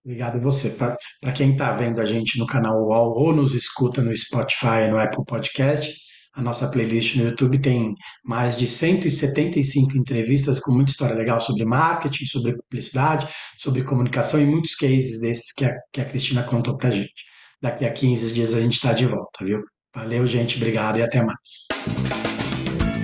Obrigado 0.04 0.40
você. 0.40 0.72
Para 0.72 1.34
quem 1.36 1.52
está 1.52 1.74
vendo 1.74 2.00
a 2.00 2.06
gente 2.06 2.40
no 2.40 2.48
canal 2.48 2.82
UOL 2.82 3.14
ou 3.18 3.34
nos 3.34 3.54
escuta 3.54 4.02
no 4.02 4.16
Spotify 4.16 4.90
no 4.90 4.98
Apple 4.98 5.26
Podcasts, 5.26 6.10
a 6.34 6.42
nossa 6.42 6.72
playlist 6.72 7.18
no 7.18 7.26
YouTube 7.26 7.60
tem 7.60 7.94
mais 8.24 8.56
de 8.56 8.66
175 8.66 9.98
entrevistas 9.98 10.60
com 10.60 10.72
muita 10.72 10.92
história 10.92 11.14
legal 11.14 11.42
sobre 11.42 11.66
marketing, 11.66 12.26
sobre 12.26 12.56
publicidade, 12.56 13.28
sobre 13.58 13.84
comunicação 13.84 14.42
e 14.42 14.46
muitos 14.46 14.74
cases 14.76 15.20
desses 15.20 15.52
que 15.52 15.66
a, 15.66 15.76
que 15.92 16.00
a 16.00 16.06
Cristina 16.06 16.44
contou 16.44 16.78
para 16.78 16.88
a 16.88 16.92
gente. 16.92 17.26
Daqui 17.62 17.86
a 17.86 17.92
15 17.92 18.34
dias 18.34 18.56
a 18.56 18.60
gente 18.60 18.74
está 18.74 18.92
de 18.92 19.06
volta, 19.06 19.46
viu? 19.46 19.64
Valeu, 19.96 20.26
gente. 20.26 20.58
Obrigado 20.58 20.98
e 20.98 21.04
até 21.04 21.22
mais. 21.22 21.68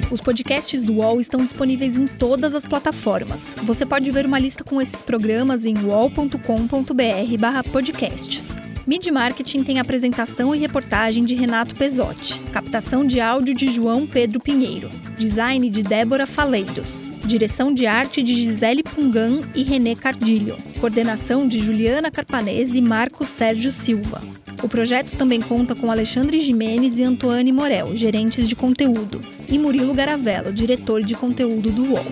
Os 0.10 0.20
podcasts 0.22 0.82
do 0.82 0.94
UOL 0.94 1.22
estão 1.22 1.42
disponíveis 1.42 1.98
em 1.98 2.06
todas 2.06 2.56
as 2.56 2.66
plataformas. 2.66 3.54
Você 3.64 3.86
pode 3.86 4.10
ver 4.10 4.26
uma 4.26 4.40
lista 4.40 4.64
com 4.64 4.82
esses 4.82 5.02
programas 5.02 5.66
em 5.66 5.78
uol.com.br/podcasts. 5.78 8.56
Mid 8.88 9.06
Marketing 9.08 9.64
tem 9.64 9.80
apresentação 9.80 10.56
e 10.56 10.60
reportagem 10.60 11.26
de 11.26 11.36
Renato 11.36 11.76
Pesotti, 11.76 12.40
captação 12.54 13.06
de 13.06 13.20
áudio 13.20 13.54
de 13.54 13.70
João 13.70 14.08
Pedro 14.08 14.40
Pinheiro, 14.40 14.90
design 15.18 15.70
de 15.70 15.84
Débora 15.84 16.26
Faleiros, 16.26 17.12
direção 17.26 17.74
de 17.74 17.86
arte 17.86 18.24
de 18.24 18.34
Gisele 18.34 18.84
Pungan 18.84 19.42
e 19.54 19.62
René 19.62 19.94
Cardilho, 19.94 20.58
coordenação 20.80 21.46
de 21.46 21.60
Juliana 21.60 22.10
Carpanese 22.10 22.78
e 22.78 22.82
Marcos 22.82 23.28
Sérgio 23.28 23.74
Silva. 23.74 24.37
O 24.62 24.68
projeto 24.68 25.16
também 25.16 25.40
conta 25.40 25.76
com 25.76 25.92
Alexandre 25.92 26.40
Jimenez 26.40 26.98
e 26.98 27.04
Antoine 27.04 27.52
Morel, 27.52 27.96
gerentes 27.96 28.48
de 28.48 28.56
conteúdo, 28.56 29.22
e 29.48 29.58
Murilo 29.58 29.94
Garavello, 29.94 30.52
diretor 30.52 31.04
de 31.04 31.16
conteúdo 31.16 31.72
do 31.72 31.94
UOL. 31.94 32.06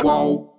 Qual? 0.00 0.49